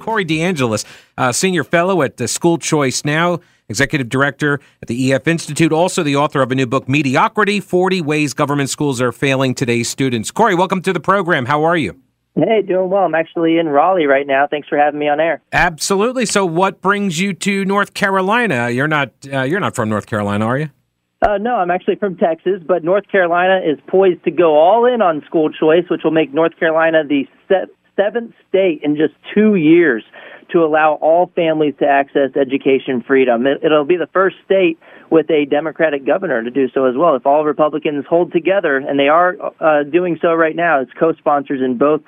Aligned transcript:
Corey 0.00 0.24
DeAngelis, 0.24 0.84
uh, 1.16 1.30
Senior 1.30 1.62
Fellow 1.62 2.02
at 2.02 2.16
the 2.16 2.26
School 2.26 2.58
Choice 2.58 3.04
Now, 3.04 3.38
Executive 3.68 4.08
Director 4.08 4.58
at 4.82 4.88
the 4.88 5.12
EF 5.12 5.28
Institute, 5.28 5.72
also 5.72 6.02
the 6.02 6.16
author 6.16 6.42
of 6.42 6.50
a 6.50 6.54
new 6.54 6.66
book, 6.66 6.88
Mediocrity 6.88 7.60
40 7.60 8.00
Ways 8.00 8.34
Government 8.34 8.70
Schools 8.70 9.00
Are 9.00 9.12
Failing 9.12 9.54
Today's 9.54 9.88
Students. 9.88 10.30
Corey, 10.30 10.56
welcome 10.56 10.82
to 10.82 10.92
the 10.92 11.00
program. 11.00 11.46
How 11.46 11.62
are 11.62 11.76
you? 11.76 12.00
Hey, 12.34 12.62
doing 12.62 12.90
well. 12.90 13.04
I'm 13.04 13.14
actually 13.14 13.58
in 13.58 13.68
Raleigh 13.68 14.06
right 14.06 14.26
now. 14.26 14.46
Thanks 14.48 14.68
for 14.68 14.78
having 14.78 14.98
me 14.98 15.08
on 15.08 15.20
air. 15.20 15.42
Absolutely. 15.52 16.26
So, 16.26 16.46
what 16.46 16.80
brings 16.80 17.20
you 17.20 17.32
to 17.34 17.64
North 17.64 17.92
Carolina? 17.92 18.70
You're 18.70 18.88
not 18.88 19.10
uh, 19.30 19.42
you're 19.42 19.60
not 19.60 19.74
from 19.74 19.88
North 19.88 20.06
Carolina, 20.06 20.46
are 20.46 20.58
you? 20.58 20.70
Uh, 21.22 21.36
no, 21.38 21.56
I'm 21.56 21.70
actually 21.70 21.96
from 21.96 22.16
Texas, 22.16 22.62
but 22.66 22.82
North 22.82 23.06
Carolina 23.08 23.60
is 23.64 23.78
poised 23.88 24.24
to 24.24 24.30
go 24.30 24.56
all 24.56 24.86
in 24.86 25.02
on 25.02 25.22
school 25.26 25.50
choice, 25.50 25.84
which 25.90 26.00
will 26.02 26.12
make 26.12 26.32
North 26.32 26.58
Carolina 26.58 27.02
the 27.06 27.26
seventh 28.00 28.34
state 28.48 28.80
in 28.82 28.96
just 28.96 29.14
two 29.34 29.54
years 29.56 30.04
to 30.52 30.64
allow 30.64 30.94
all 30.94 31.30
families 31.34 31.74
to 31.78 31.86
access 31.86 32.30
education 32.34 33.02
freedom. 33.06 33.46
It, 33.46 33.62
it'll 33.62 33.84
be 33.84 33.96
the 33.96 34.08
first 34.12 34.36
state 34.44 34.78
with 35.10 35.30
a 35.30 35.44
Democratic 35.44 36.06
governor 36.06 36.42
to 36.42 36.50
do 36.50 36.68
so 36.72 36.86
as 36.86 36.94
well. 36.96 37.14
If 37.14 37.26
all 37.26 37.44
Republicans 37.44 38.04
hold 38.08 38.32
together, 38.32 38.76
and 38.76 38.98
they 38.98 39.08
are 39.08 39.36
uh, 39.60 39.84
doing 39.84 40.18
so 40.20 40.34
right 40.34 40.54
now, 40.54 40.80
as 40.80 40.88
co-sponsors 40.98 41.60
in 41.62 41.78
both 41.78 42.00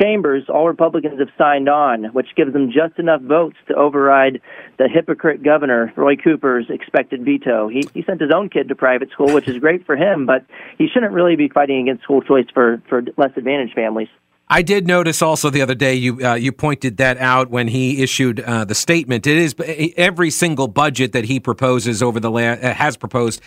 chambers, 0.00 0.44
all 0.48 0.66
Republicans 0.66 1.20
have 1.20 1.28
signed 1.38 1.68
on, 1.68 2.04
which 2.06 2.26
gives 2.36 2.52
them 2.52 2.70
just 2.72 2.98
enough 2.98 3.20
votes 3.22 3.56
to 3.68 3.74
override 3.74 4.40
the 4.76 4.88
hypocrite 4.88 5.42
governor, 5.42 5.92
Roy 5.96 6.16
Cooper's 6.16 6.66
expected 6.68 7.24
veto. 7.24 7.68
He, 7.68 7.84
he 7.94 8.02
sent 8.02 8.20
his 8.20 8.30
own 8.34 8.48
kid 8.48 8.68
to 8.68 8.74
private 8.74 9.10
school, 9.10 9.32
which 9.32 9.46
is 9.46 9.58
great 9.58 9.86
for 9.86 9.96
him, 9.96 10.26
but 10.26 10.44
he 10.78 10.88
shouldn't 10.88 11.12
really 11.12 11.36
be 11.36 11.48
fighting 11.48 11.80
against 11.82 12.02
school 12.02 12.22
choice 12.22 12.46
for, 12.52 12.82
for 12.88 13.02
less 13.16 13.30
advantaged 13.36 13.74
families. 13.74 14.08
I 14.48 14.62
did 14.62 14.86
notice 14.86 15.22
also 15.22 15.48
the 15.48 15.62
other 15.62 15.74
day 15.74 15.94
you 15.94 16.24
uh, 16.24 16.34
you 16.34 16.52
pointed 16.52 16.98
that 16.98 17.16
out 17.18 17.50
when 17.50 17.68
he 17.68 18.02
issued 18.02 18.40
uh, 18.40 18.64
the 18.64 18.74
statement. 18.74 19.26
It 19.26 19.38
is 19.38 19.54
every 19.96 20.30
single 20.30 20.68
budget 20.68 21.12
that 21.12 21.24
he 21.24 21.40
proposes 21.40 22.02
over 22.02 22.20
the 22.20 22.30
la- 22.30 22.40
uh, 22.40 22.74
has 22.74 22.96
proposed. 22.96 23.40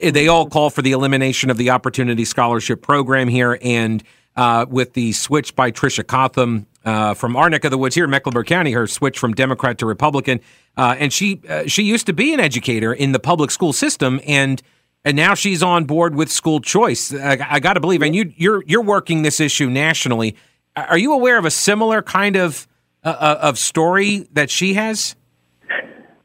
Eh, 0.00 0.10
they 0.10 0.28
all 0.28 0.48
call 0.48 0.70
for 0.70 0.82
the 0.82 0.92
elimination 0.92 1.50
of 1.50 1.56
the 1.56 1.70
Opportunity 1.70 2.24
Scholarship 2.24 2.82
Program 2.82 3.26
here, 3.26 3.58
and 3.62 4.04
uh, 4.36 4.66
with 4.68 4.92
the 4.92 5.12
switch 5.12 5.56
by 5.56 5.72
Tricia 5.72 6.06
Cotham 6.06 6.66
uh, 6.84 7.14
from 7.14 7.34
our 7.34 7.50
neck 7.50 7.64
of 7.64 7.72
the 7.72 7.78
woods 7.78 7.96
here 7.96 8.04
in 8.04 8.10
Mecklenburg 8.10 8.46
County, 8.46 8.72
her 8.72 8.86
switch 8.86 9.18
from 9.18 9.34
Democrat 9.34 9.78
to 9.78 9.86
Republican, 9.86 10.40
uh, 10.76 10.94
and 10.98 11.12
she 11.12 11.40
she 11.66 11.82
used 11.82 12.06
to 12.06 12.12
be 12.12 12.32
an 12.32 12.38
educator 12.38 12.92
in 12.92 13.10
the 13.10 13.20
public 13.20 13.50
school 13.50 13.72
system, 13.72 14.20
and 14.24 14.62
and 15.04 15.16
now 15.16 15.34
she's 15.34 15.62
on 15.62 15.84
board 15.84 16.14
with 16.14 16.30
school 16.30 16.60
choice. 16.60 17.12
I, 17.12 17.38
I 17.48 17.60
got 17.60 17.74
to 17.74 17.80
believe, 17.80 18.02
and 18.02 18.14
you, 18.14 18.32
you're 18.36 18.62
you're 18.64 18.82
working 18.82 19.22
this 19.22 19.40
issue 19.40 19.68
nationally. 19.68 20.36
Are 20.76 20.98
you 20.98 21.12
aware 21.12 21.38
of 21.38 21.44
a 21.44 21.50
similar 21.50 22.02
kind 22.02 22.36
of 22.36 22.66
uh, 23.04 23.08
uh, 23.08 23.38
of 23.42 23.58
story 23.58 24.26
that 24.32 24.50
she 24.50 24.74
has? 24.74 25.14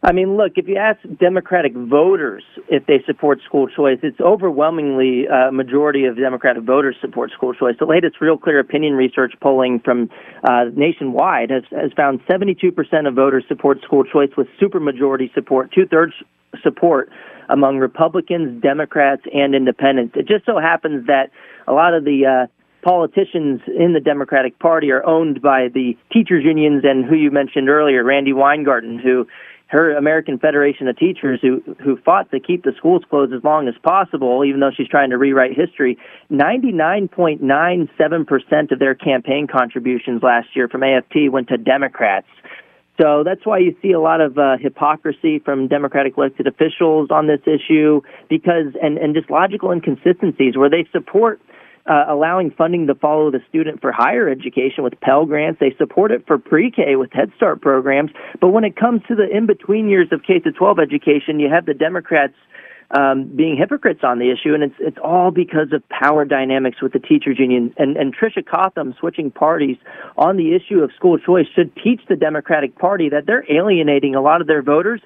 I 0.02 0.14
mean, 0.14 0.38
look, 0.38 0.54
if 0.56 0.66
you 0.70 0.78
ask 0.78 0.98
Democratic 1.20 1.74
voters 1.76 2.42
if 2.70 2.86
they 2.86 3.04
support 3.06 3.42
school 3.46 3.68
choice, 3.68 4.00
it's 4.02 4.20
overwhelmingly 4.22 5.26
a 5.26 5.50
uh, 5.50 5.52
majority 5.52 6.06
of 6.06 6.16
Democratic 6.16 6.64
voters 6.64 6.96
support 7.02 7.32
school 7.32 7.54
choice. 7.54 7.76
The 7.80 7.86
latest 7.86 8.22
Real 8.22 8.38
Clear 8.38 8.60
Opinion 8.60 8.94
research 8.94 9.34
polling 9.42 9.82
from 9.84 10.10
uh, 10.46 10.66
nationwide 10.74 11.50
has, 11.50 11.64
has 11.72 11.92
found 11.98 12.22
72% 12.28 13.08
of 13.10 13.14
voters 13.14 13.44
support 13.50 13.82
school 13.82 14.06
choice 14.06 14.30
with 14.38 14.48
supermajority 14.62 15.34
support, 15.34 15.70
two 15.74 15.86
thirds 15.86 16.14
support 16.64 17.10
among 17.50 17.80
Republicans, 17.80 18.62
Democrats, 18.62 19.24
and 19.34 19.54
independents. 19.54 20.16
It 20.16 20.28
just 20.28 20.46
so 20.46 20.60
happens 20.60 21.08
that 21.08 21.32
a 21.68 21.74
lot 21.74 21.94
of 21.94 22.06
the 22.06 22.26
uh, 22.26 22.48
politicians 22.82 23.62
in 23.68 23.94
the 23.94 24.00
Democratic 24.00 24.58
Party 24.60 24.92
are 24.92 25.06
owned 25.06 25.42
by 25.42 25.68
the 25.74 25.98
teachers 26.14 26.46
unions 26.46 26.84
and 26.86 27.04
who 27.06 27.16
you 27.16 27.32
mentioned 27.32 27.70
earlier, 27.70 28.04
Randi 28.04 28.34
Weingarten, 28.34 29.00
who 29.00 29.26
her 29.70 29.96
American 29.96 30.38
Federation 30.40 30.88
of 30.88 30.98
Teachers 30.98 31.40
who 31.42 31.62
who 31.84 31.98
fought 31.98 32.32
to 32.32 32.40
keep 32.40 32.64
the 32.64 32.72
schools 32.76 33.04
closed 33.10 33.34
as 33.34 33.44
long 33.44 33.68
as 33.68 33.76
possible, 33.84 34.44
even 34.44 34.60
though 34.60 34.72
she's 34.76 34.88
trying 34.88 35.12
to 35.12 35.18
rewrite 35.18 35.56
history. 35.56 35.96
99.97% 36.32 38.72
of 38.72 38.80
their 38.80 38.96
campaign 38.96 39.46
contributions 39.48 40.24
last 40.24 40.48
year 40.56 40.68
from 40.68 40.82
AFT 40.82 41.30
went 41.30 41.50
to 41.50 41.58
Democrats. 41.58 42.26
So 43.00 43.24
that's 43.24 43.46
why 43.46 43.60
you 43.60 43.76
see 43.82 43.92
a 43.92 44.00
lot 44.00 44.20
of 44.20 44.38
uh, 44.38 44.58
hypocrisy 44.60 45.40
from 45.40 45.68
Democratic 45.68 46.18
elected 46.18 46.48
officials 46.48 47.10
on 47.12 47.28
this 47.28 47.40
issue, 47.46 48.02
because 48.30 48.76
and 48.82 48.98
and 48.98 49.16
just 49.16 49.30
logical 49.30 49.72
inconsistencies 49.72 50.58
where 50.58 50.70
they 50.70 50.86
support 50.92 51.40
uh, 51.90 52.06
allowing 52.08 52.52
funding 52.52 52.88
to 52.88 52.96
follow 52.96 53.32
the 53.32 53.40
student 53.48 53.80
for 53.80 53.92
higher 53.92 54.28
education 54.30 54.84
with 54.84 55.00
Pell 55.00 55.26
Grants. 55.26 55.60
They 55.60 55.74
support 55.78 56.12
it 56.12 56.28
for 56.28 56.38
pre-K 56.38 56.98
with 56.98 57.12
Head 57.14 57.32
Start 57.38 57.62
programs. 57.62 58.12
But 58.42 58.50
when 58.50 58.64
it 58.64 58.76
comes 58.76 59.02
to 59.08 59.16
the 59.16 59.28
in-between 59.30 59.90
years 59.90 60.10
of 60.12 60.22
K 60.24 60.40
to 60.40 60.52
12 60.52 60.78
education, 60.80 61.40
you 61.40 61.50
have 61.50 61.66
the 61.66 61.74
Democrats 61.74 62.36
um, 62.92 63.32
being 63.36 63.56
hypocrites 63.56 64.02
on 64.04 64.18
the 64.20 64.32
issue, 64.32 64.54
and 64.54 64.64
it's 64.64 64.76
it's 64.80 64.98
all 65.04 65.32
because 65.32 65.72
of 65.74 65.88
power 65.90 66.26
dynamics 66.26 66.82
with 66.82 66.94
the 66.94 67.00
teachers 67.00 67.38
union. 67.38 67.74
And 67.78 67.98
and 67.98 68.16
Tricia 68.16 68.46
Cotham 68.46 68.96
switching 69.00 69.30
parties 69.30 69.78
on 70.18 70.38
the 70.38 70.56
issue 70.56 70.80
of 70.80 70.92
school 70.96 71.18
choice 71.20 71.46
should 71.54 71.76
teach 71.76 72.02
the 72.10 72.16
Democratic 72.16 72.78
Party 72.78 73.10
that 73.10 73.26
they're 73.28 73.46
alienating 73.52 74.16
a 74.16 74.22
lot 74.22 74.42
of 74.42 74.48
their 74.48 74.64
voters 74.64 75.02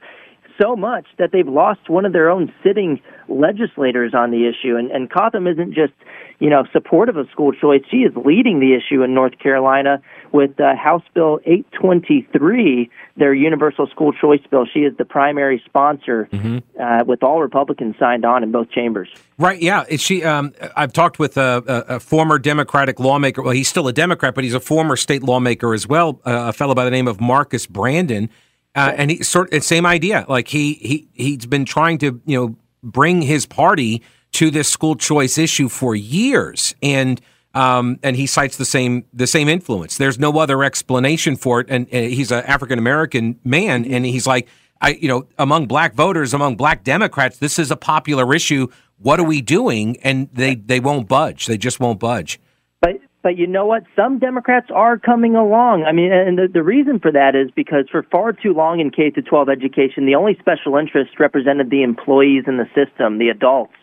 so 0.62 0.76
much 0.76 1.06
that 1.18 1.32
they've 1.32 1.48
lost 1.48 1.90
one 1.90 2.06
of 2.06 2.14
their 2.14 2.30
own 2.30 2.54
sitting 2.64 3.02
legislators 3.28 4.14
on 4.14 4.32
the 4.32 4.48
issue. 4.48 4.76
And, 4.76 4.92
and 4.92 5.12
Cotham 5.12 5.48
isn't 5.48 5.74
just, 5.74 5.94
you 6.40 6.50
know, 6.50 6.66
supportive 6.72 7.18
of 7.18 7.28
school 7.32 7.52
choice. 7.52 7.82
She 7.90 7.98
is 7.98 8.14
leading 8.16 8.60
the 8.60 8.76
issue 8.76 9.04
in 9.04 9.14
North 9.14 9.40
Carolina 9.40 10.02
with 10.34 10.60
uh, 10.60 10.76
House 10.76 11.04
Bill 11.14 11.40
823, 11.46 12.90
their 13.16 13.34
universal 13.34 13.88
school 13.88 14.12
choice 14.12 14.42
bill. 14.50 14.66
She 14.66 14.80
is 14.80 14.98
the 14.98 15.06
primary 15.06 15.62
sponsor, 15.66 16.28
mm-hmm. 16.32 16.58
uh, 16.82 17.04
with 17.06 17.24
all 17.24 17.40
Republicans 17.40 17.96
signed 18.00 18.26
on 18.26 18.44
in 18.44 18.52
both 18.52 18.70
chambers. 18.72 19.10
Right? 19.38 19.62
Yeah. 19.62 19.86
She? 19.98 20.24
Um, 20.24 20.54
I've 20.76 20.92
talked 20.92 21.20
with 21.20 21.38
a, 21.38 21.64
a, 21.68 21.96
a, 21.96 22.00
former 22.00 22.40
Democratic 22.40 23.00
lawmaker. 23.00 23.44
Well, 23.44 23.54
he's 23.54 23.70
still 23.70 23.88
a 23.88 23.94
Democrat, 23.94 24.34
but 24.34 24.44
he's 24.44 24.56
a 24.56 24.60
former 24.60 24.96
state 24.96 25.22
lawmaker 25.22 25.74
as 25.74 25.88
well. 25.88 26.20
Uh, 26.26 26.48
a 26.48 26.54
fellow 26.54 26.74
by 26.74 26.84
the 26.84 26.92
name 26.92 27.08
of 27.08 27.22
Marcus 27.22 27.68
Brandon. 27.68 28.30
Uh, 28.76 28.92
and 28.98 29.12
he 29.12 29.24
sort 29.24 29.54
of 29.54 29.64
same 29.64 29.86
idea. 29.86 30.26
Like 30.28 30.48
he 30.48 30.74
he 30.74 31.08
he's 31.14 31.46
been 31.46 31.64
trying 31.64 32.00
to 32.00 32.20
you 32.26 32.40
know 32.40 32.56
bring 32.82 33.22
his 33.22 33.46
party 33.46 34.02
to 34.32 34.50
this 34.50 34.68
school 34.68 34.96
choice 34.96 35.38
issue 35.38 35.70
for 35.70 35.96
years, 35.96 36.74
and 36.82 37.22
um, 37.54 38.00
and 38.02 38.16
he 38.16 38.26
cites 38.26 38.58
the 38.58 38.66
same 38.66 39.06
the 39.14 39.28
same 39.28 39.48
influence. 39.48 39.98
There's 39.98 40.20
no 40.20 40.38
other 40.38 40.64
explanation 40.64 41.36
for 41.36 41.60
it, 41.62 41.68
and, 41.70 41.88
and 41.92 42.12
he's 42.12 42.32
an 42.32 42.44
African 42.46 42.80
American 42.80 43.40
man, 43.44 43.86
and 43.86 44.06
he's 44.06 44.26
like, 44.28 44.48
I 44.82 44.90
you 44.90 45.08
know 45.08 45.28
among 45.38 45.68
black 45.68 45.94
voters, 45.94 46.34
among 46.34 46.56
black 46.56 46.84
Democrats, 46.84 47.38
this 47.38 47.60
is 47.60 47.72
a 47.72 47.78
popular 47.78 48.34
issue. 48.34 48.68
What 48.98 49.20
are 49.20 49.26
we 49.26 49.42
doing? 49.42 49.98
And 50.04 50.30
they 50.34 50.56
they 50.56 50.80
won't 50.80 51.08
budge. 51.08 51.46
They 51.46 51.58
just 51.58 51.80
won't 51.80 52.00
budge. 52.00 52.40
But 52.82 53.00
but 53.22 53.38
you 53.38 53.48
know 53.48 53.66
what? 53.66 53.84
Some 53.96 54.20
Democrats 54.20 54.68
are 54.74 54.98
coming 54.98 55.36
along. 55.36 55.86
I 55.86 55.94
mean, 55.94 56.12
and 56.12 56.38
the, 56.38 56.48
the 56.52 56.64
reason 56.64 57.00
for 57.00 57.12
that 57.12 57.36
is 57.36 57.50
because 57.56 57.86
for 57.90 58.04
far 58.04 58.34
too 58.34 58.54
long 58.54 58.80
in 58.80 58.90
K 58.90 59.12
to 59.12 59.22
12 59.22 59.48
education, 59.48 60.06
the 60.06 60.16
only 60.16 60.36
special 60.40 60.76
interest 60.76 61.20
represented 61.20 61.70
the 61.70 61.84
employees 61.84 62.44
in 62.48 62.58
the 62.58 62.68
system, 62.76 63.20
the 63.20 63.30
adults. 63.30 63.74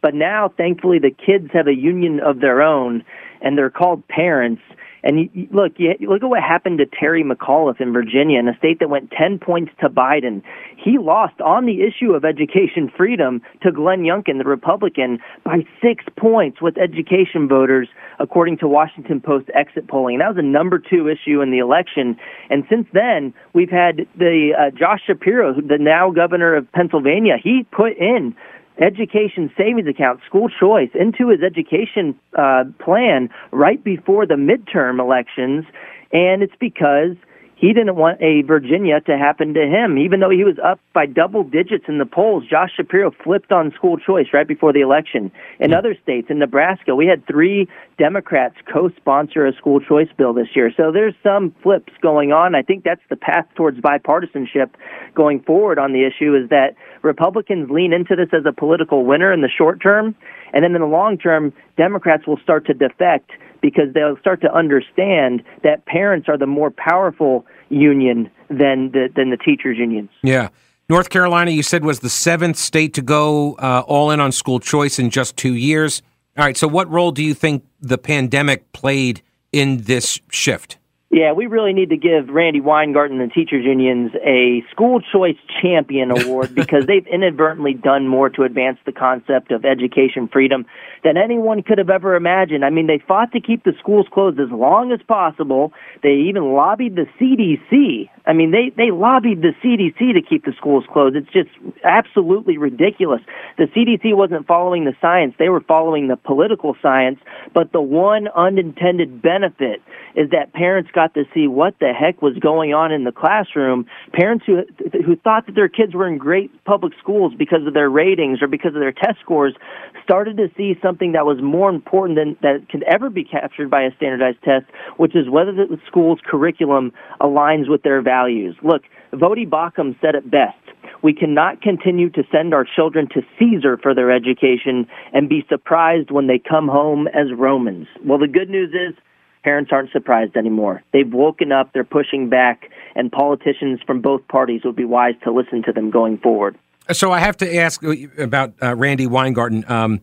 But 0.00 0.14
now, 0.14 0.52
thankfully, 0.56 0.98
the 0.98 1.10
kids 1.10 1.50
have 1.52 1.66
a 1.66 1.74
union 1.74 2.20
of 2.20 2.40
their 2.40 2.62
own, 2.62 3.04
and 3.40 3.56
they're 3.56 3.70
called 3.70 4.06
parents. 4.08 4.62
And 5.02 5.30
you, 5.32 5.48
look, 5.52 5.72
you, 5.76 5.94
look 6.00 6.22
at 6.22 6.28
what 6.28 6.42
happened 6.42 6.78
to 6.78 6.86
Terry 6.86 7.22
McAuliffe 7.22 7.80
in 7.80 7.92
Virginia, 7.92 8.38
in 8.38 8.48
a 8.48 8.56
state 8.56 8.80
that 8.80 8.90
went 8.90 9.10
10 9.12 9.38
points 9.38 9.72
to 9.80 9.88
Biden. 9.88 10.42
He 10.76 10.98
lost 10.98 11.40
on 11.40 11.66
the 11.66 11.82
issue 11.82 12.12
of 12.12 12.24
education 12.24 12.90
freedom 12.94 13.40
to 13.62 13.70
Glenn 13.70 14.02
Youngkin, 14.02 14.38
the 14.38 14.44
Republican, 14.44 15.18
by 15.44 15.64
six 15.80 16.04
points 16.18 16.60
with 16.60 16.76
education 16.78 17.48
voters, 17.48 17.88
according 18.18 18.58
to 18.58 18.68
Washington 18.68 19.20
Post 19.20 19.48
exit 19.54 19.88
polling. 19.88 20.16
And 20.16 20.22
That 20.22 20.28
was 20.34 20.38
a 20.38 20.46
number 20.46 20.78
two 20.78 21.08
issue 21.08 21.40
in 21.40 21.50
the 21.52 21.58
election. 21.58 22.16
And 22.50 22.64
since 22.68 22.86
then, 22.92 23.32
we've 23.52 23.70
had 23.70 24.06
the 24.16 24.50
uh, 24.58 24.76
Josh 24.76 25.02
Shapiro, 25.06 25.54
the 25.54 25.78
now 25.78 26.10
governor 26.10 26.56
of 26.56 26.70
Pennsylvania. 26.72 27.36
He 27.42 27.64
put 27.70 27.96
in 27.96 28.34
education 28.80 29.50
savings 29.56 29.88
account, 29.88 30.20
school 30.26 30.48
choice, 30.48 30.90
into 30.94 31.28
his 31.28 31.40
education 31.42 32.18
uh, 32.36 32.64
plan 32.78 33.28
right 33.52 33.82
before 33.82 34.26
the 34.26 34.34
midterm 34.34 35.00
elections. 35.00 35.64
And 36.12 36.42
it's 36.42 36.54
because 36.58 37.16
he 37.58 37.72
didn't 37.72 37.96
want 37.96 38.22
a 38.22 38.42
Virginia 38.42 39.00
to 39.00 39.18
happen 39.18 39.52
to 39.54 39.66
him. 39.66 39.98
Even 39.98 40.20
though 40.20 40.30
he 40.30 40.44
was 40.44 40.56
up 40.64 40.78
by 40.92 41.06
double 41.06 41.42
digits 41.42 41.86
in 41.88 41.98
the 41.98 42.06
polls, 42.06 42.44
Josh 42.48 42.70
Shapiro 42.76 43.10
flipped 43.10 43.50
on 43.50 43.72
school 43.72 43.96
choice 43.98 44.28
right 44.32 44.46
before 44.46 44.72
the 44.72 44.80
election. 44.80 45.32
In 45.58 45.72
hmm. 45.72 45.76
other 45.76 45.96
states, 46.00 46.28
in 46.30 46.38
Nebraska, 46.38 46.94
we 46.94 47.06
had 47.06 47.26
three 47.26 47.66
Democrats 47.98 48.54
co 48.72 48.90
sponsor 48.90 49.44
a 49.44 49.52
school 49.54 49.80
choice 49.80 50.08
bill 50.16 50.32
this 50.32 50.54
year. 50.54 50.70
So 50.76 50.92
there's 50.92 51.14
some 51.20 51.52
flips 51.60 51.92
going 52.00 52.30
on. 52.30 52.54
I 52.54 52.62
think 52.62 52.84
that's 52.84 53.02
the 53.10 53.16
path 53.16 53.46
towards 53.56 53.78
bipartisanship 53.80 54.70
going 55.16 55.40
forward 55.40 55.80
on 55.80 55.92
the 55.92 56.04
issue 56.06 56.36
is 56.36 56.48
that 56.50 56.76
Republicans 57.02 57.70
lean 57.70 57.92
into 57.92 58.14
this 58.14 58.28
as 58.32 58.46
a 58.46 58.52
political 58.52 59.04
winner 59.04 59.32
in 59.32 59.40
the 59.40 59.48
short 59.48 59.82
term. 59.82 60.14
And 60.52 60.62
then 60.62 60.76
in 60.76 60.80
the 60.80 60.86
long 60.86 61.18
term, 61.18 61.52
Democrats 61.76 62.24
will 62.26 62.38
start 62.38 62.66
to 62.66 62.74
defect 62.74 63.32
because 63.60 63.92
they'll 63.94 64.16
start 64.18 64.40
to 64.42 64.52
understand 64.54 65.42
that 65.62 65.84
parents 65.86 66.28
are 66.28 66.38
the 66.38 66.46
more 66.46 66.70
powerful 66.70 67.44
union 67.68 68.30
than 68.48 68.90
the, 68.92 69.08
than 69.14 69.30
the 69.30 69.36
teachers 69.36 69.78
unions. 69.78 70.10
Yeah. 70.22 70.48
North 70.88 71.10
Carolina, 71.10 71.50
you 71.50 71.62
said, 71.62 71.84
was 71.84 72.00
the 72.00 72.08
seventh 72.08 72.56
state 72.56 72.94
to 72.94 73.02
go 73.02 73.54
uh, 73.54 73.82
all 73.86 74.10
in 74.10 74.20
on 74.20 74.32
school 74.32 74.58
choice 74.58 74.98
in 74.98 75.10
just 75.10 75.36
two 75.36 75.54
years. 75.54 76.02
All 76.38 76.44
right. 76.44 76.56
So, 76.56 76.66
what 76.66 76.90
role 76.90 77.12
do 77.12 77.22
you 77.22 77.34
think 77.34 77.64
the 77.80 77.98
pandemic 77.98 78.72
played 78.72 79.20
in 79.52 79.82
this 79.82 80.18
shift? 80.30 80.77
Yeah, 81.10 81.32
we 81.32 81.46
really 81.46 81.72
need 81.72 81.88
to 81.88 81.96
give 81.96 82.28
Randi 82.28 82.60
Weingarten 82.60 83.18
and 83.18 83.30
the 83.30 83.32
teachers 83.32 83.64
unions 83.64 84.10
a 84.22 84.62
school 84.70 85.00
choice 85.00 85.38
champion 85.62 86.10
award 86.10 86.54
because 86.54 86.84
they've 86.86 87.06
inadvertently 87.06 87.72
done 87.72 88.06
more 88.06 88.28
to 88.28 88.42
advance 88.42 88.78
the 88.84 88.92
concept 88.92 89.50
of 89.50 89.64
education 89.64 90.28
freedom 90.30 90.66
than 91.04 91.16
anyone 91.16 91.62
could 91.62 91.78
have 91.78 91.88
ever 91.88 92.14
imagined. 92.14 92.62
I 92.62 92.68
mean, 92.68 92.88
they 92.88 92.98
fought 93.08 93.32
to 93.32 93.40
keep 93.40 93.64
the 93.64 93.72
schools 93.78 94.06
closed 94.12 94.38
as 94.38 94.50
long 94.50 94.92
as 94.92 95.00
possible. 95.08 95.72
They 96.02 96.12
even 96.28 96.52
lobbied 96.52 96.96
the 96.96 97.06
CDC. 97.18 98.10
I 98.26 98.34
mean, 98.34 98.50
they 98.50 98.70
they 98.76 98.90
lobbied 98.90 99.40
the 99.40 99.54
CDC 99.64 100.12
to 100.12 100.20
keep 100.20 100.44
the 100.44 100.52
schools 100.58 100.84
closed. 100.92 101.16
It's 101.16 101.32
just 101.32 101.48
absolutely 101.84 102.58
ridiculous. 102.58 103.22
The 103.56 103.64
CDC 103.64 104.14
wasn't 104.14 104.46
following 104.46 104.84
the 104.84 104.94
science; 105.00 105.34
they 105.38 105.48
were 105.48 105.62
following 105.62 106.08
the 106.08 106.16
political 106.16 106.76
science. 106.82 107.18
But 107.54 107.72
the 107.72 107.80
one 107.80 108.28
unintended 108.36 109.22
benefit 109.22 109.80
is 110.14 110.28
that 110.30 110.52
parents 110.52 110.90
got 110.98 111.14
to 111.14 111.22
see 111.32 111.46
what 111.46 111.78
the 111.78 111.92
heck 111.92 112.20
was 112.22 112.36
going 112.38 112.74
on 112.74 112.90
in 112.90 113.04
the 113.04 113.12
classroom. 113.12 113.86
Parents 114.12 114.44
who 114.44 114.64
who 115.06 115.14
thought 115.14 115.46
that 115.46 115.54
their 115.54 115.68
kids 115.68 115.94
were 115.94 116.08
in 116.08 116.18
great 116.18 116.50
public 116.64 116.92
schools 117.00 117.32
because 117.38 117.64
of 117.68 117.72
their 117.72 117.88
ratings 117.88 118.42
or 118.42 118.48
because 118.48 118.74
of 118.74 118.80
their 118.80 118.90
test 118.90 119.20
scores 119.20 119.54
started 120.02 120.36
to 120.38 120.48
see 120.56 120.74
something 120.82 121.12
that 121.12 121.24
was 121.24 121.38
more 121.40 121.70
important 121.70 122.18
than 122.18 122.36
that 122.42 122.68
could 122.68 122.82
ever 122.82 123.10
be 123.10 123.22
captured 123.22 123.70
by 123.70 123.82
a 123.82 123.94
standardized 123.94 124.42
test, 124.42 124.66
which 124.96 125.14
is 125.14 125.30
whether 125.30 125.52
the 125.52 125.78
school's 125.86 126.18
curriculum 126.24 126.90
aligns 127.20 127.70
with 127.70 127.84
their 127.84 128.02
values. 128.02 128.56
Look, 128.64 128.82
Voddie 129.12 129.48
Baucham 129.48 129.94
said 130.00 130.16
it 130.16 130.28
best. 130.28 130.56
We 131.00 131.14
cannot 131.14 131.62
continue 131.62 132.10
to 132.10 132.24
send 132.32 132.52
our 132.52 132.64
children 132.64 133.06
to 133.14 133.22
Caesar 133.38 133.78
for 133.80 133.94
their 133.94 134.10
education 134.10 134.88
and 135.12 135.28
be 135.28 135.46
surprised 135.48 136.10
when 136.10 136.26
they 136.26 136.40
come 136.40 136.66
home 136.66 137.06
as 137.06 137.26
Romans. 137.36 137.86
Well, 138.04 138.18
the 138.18 138.26
good 138.26 138.50
news 138.50 138.70
is 138.74 138.98
parents 139.42 139.70
aren't 139.72 139.90
surprised 139.90 140.36
anymore. 140.36 140.82
They've 140.92 141.10
woken 141.10 141.52
up, 141.52 141.72
they're 141.72 141.84
pushing 141.84 142.28
back, 142.28 142.70
and 142.94 143.10
politicians 143.10 143.80
from 143.86 144.00
both 144.00 144.26
parties 144.28 144.62
would 144.64 144.76
be 144.76 144.84
wise 144.84 145.14
to 145.24 145.32
listen 145.32 145.62
to 145.64 145.72
them 145.72 145.90
going 145.90 146.18
forward. 146.18 146.58
So 146.92 147.12
I 147.12 147.20
have 147.20 147.36
to 147.38 147.56
ask 147.56 147.82
about 148.18 148.54
uh, 148.62 148.74
Randi 148.74 149.06
Weingarten. 149.06 149.64
Um, 149.70 150.00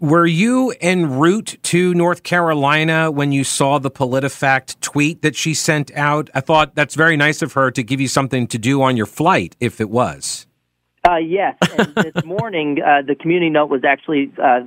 were 0.00 0.26
you 0.26 0.72
en 0.80 1.18
route 1.18 1.56
to 1.64 1.92
North 1.94 2.22
Carolina 2.22 3.10
when 3.10 3.32
you 3.32 3.42
saw 3.42 3.78
the 3.78 3.90
PolitiFact 3.90 4.80
tweet 4.80 5.22
that 5.22 5.34
she 5.34 5.54
sent 5.54 5.90
out? 5.96 6.30
I 6.34 6.40
thought 6.40 6.74
that's 6.74 6.94
very 6.94 7.16
nice 7.16 7.42
of 7.42 7.54
her 7.54 7.70
to 7.72 7.82
give 7.82 8.00
you 8.00 8.08
something 8.08 8.46
to 8.48 8.58
do 8.58 8.80
on 8.82 8.96
your 8.96 9.06
flight, 9.06 9.56
if 9.58 9.80
it 9.80 9.90
was. 9.90 10.46
Uh, 11.08 11.16
yes. 11.16 11.56
And 11.76 11.94
this 11.96 12.24
morning, 12.24 12.78
uh, 12.80 13.02
the 13.06 13.14
community 13.14 13.50
note 13.50 13.70
was 13.70 13.82
actually 13.84 14.32
uh, 14.42 14.60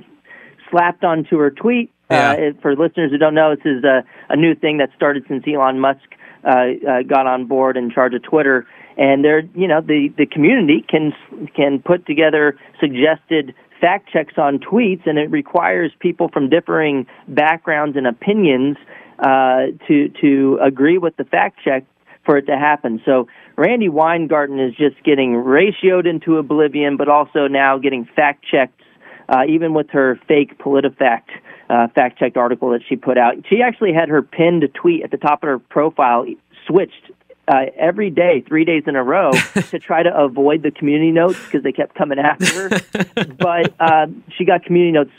slapped 0.70 1.04
onto 1.04 1.38
her 1.38 1.50
tweet 1.50 1.90
yeah. 2.12 2.50
Uh, 2.50 2.60
for 2.60 2.76
listeners 2.76 3.10
who 3.10 3.18
don't 3.18 3.34
know, 3.34 3.54
this 3.54 3.64
is 3.64 3.84
a, 3.84 4.04
a 4.28 4.36
new 4.36 4.54
thing 4.54 4.78
that 4.78 4.90
started 4.96 5.24
since 5.28 5.44
Elon 5.46 5.80
Musk 5.80 6.00
uh, 6.44 6.48
uh, 6.50 7.02
got 7.02 7.26
on 7.26 7.46
board 7.46 7.76
in 7.76 7.90
charge 7.90 8.14
of 8.14 8.22
Twitter. 8.22 8.66
And 8.96 9.24
there, 9.24 9.40
you 9.54 9.66
know, 9.66 9.80
the 9.80 10.12
the 10.18 10.26
community 10.26 10.84
can 10.86 11.12
can 11.54 11.80
put 11.80 12.06
together 12.06 12.58
suggested 12.78 13.54
fact 13.80 14.10
checks 14.12 14.34
on 14.36 14.58
tweets, 14.58 15.06
and 15.06 15.18
it 15.18 15.30
requires 15.30 15.92
people 15.98 16.28
from 16.28 16.50
differing 16.50 17.06
backgrounds 17.28 17.96
and 17.96 18.06
opinions 18.06 18.76
uh, 19.18 19.66
to 19.88 20.08
to 20.20 20.58
agree 20.62 20.98
with 20.98 21.16
the 21.16 21.24
fact 21.24 21.58
check 21.64 21.84
for 22.24 22.36
it 22.36 22.46
to 22.46 22.56
happen. 22.56 23.00
So 23.04 23.28
Randi 23.56 23.88
Weingarten 23.88 24.60
is 24.60 24.74
just 24.74 25.02
getting 25.04 25.34
ratioed 25.34 26.06
into 26.06 26.36
oblivion, 26.36 26.96
but 26.96 27.08
also 27.08 27.48
now 27.48 27.78
getting 27.78 28.08
fact 28.16 28.44
checked, 28.44 28.80
uh, 29.28 29.42
even 29.48 29.74
with 29.74 29.90
her 29.90 30.20
fake 30.28 30.58
PolitiFact 30.58 31.30
uh, 31.72 31.88
fact 31.94 32.18
checked 32.18 32.36
article 32.36 32.70
that 32.70 32.82
she 32.86 32.96
put 32.96 33.16
out. 33.16 33.34
She 33.48 33.62
actually 33.62 33.94
had 33.94 34.08
her 34.10 34.22
pinned 34.22 34.68
tweet 34.74 35.02
at 35.02 35.10
the 35.10 35.16
top 35.16 35.42
of 35.42 35.48
her 35.48 35.58
profile 35.58 36.26
switched 36.66 37.10
uh, 37.48 37.64
every 37.76 38.10
day, 38.10 38.44
three 38.46 38.64
days 38.64 38.84
in 38.86 38.94
a 38.94 39.02
row, 39.02 39.32
to 39.70 39.78
try 39.78 40.02
to 40.02 40.14
avoid 40.14 40.62
the 40.62 40.70
community 40.70 41.10
notes 41.10 41.42
because 41.44 41.62
they 41.62 41.72
kept 41.72 41.94
coming 41.94 42.18
after 42.18 42.68
her. 42.68 43.24
but 43.38 43.74
uh, 43.80 44.06
she 44.36 44.44
got 44.44 44.64
community 44.64 44.92
notes 44.92 45.12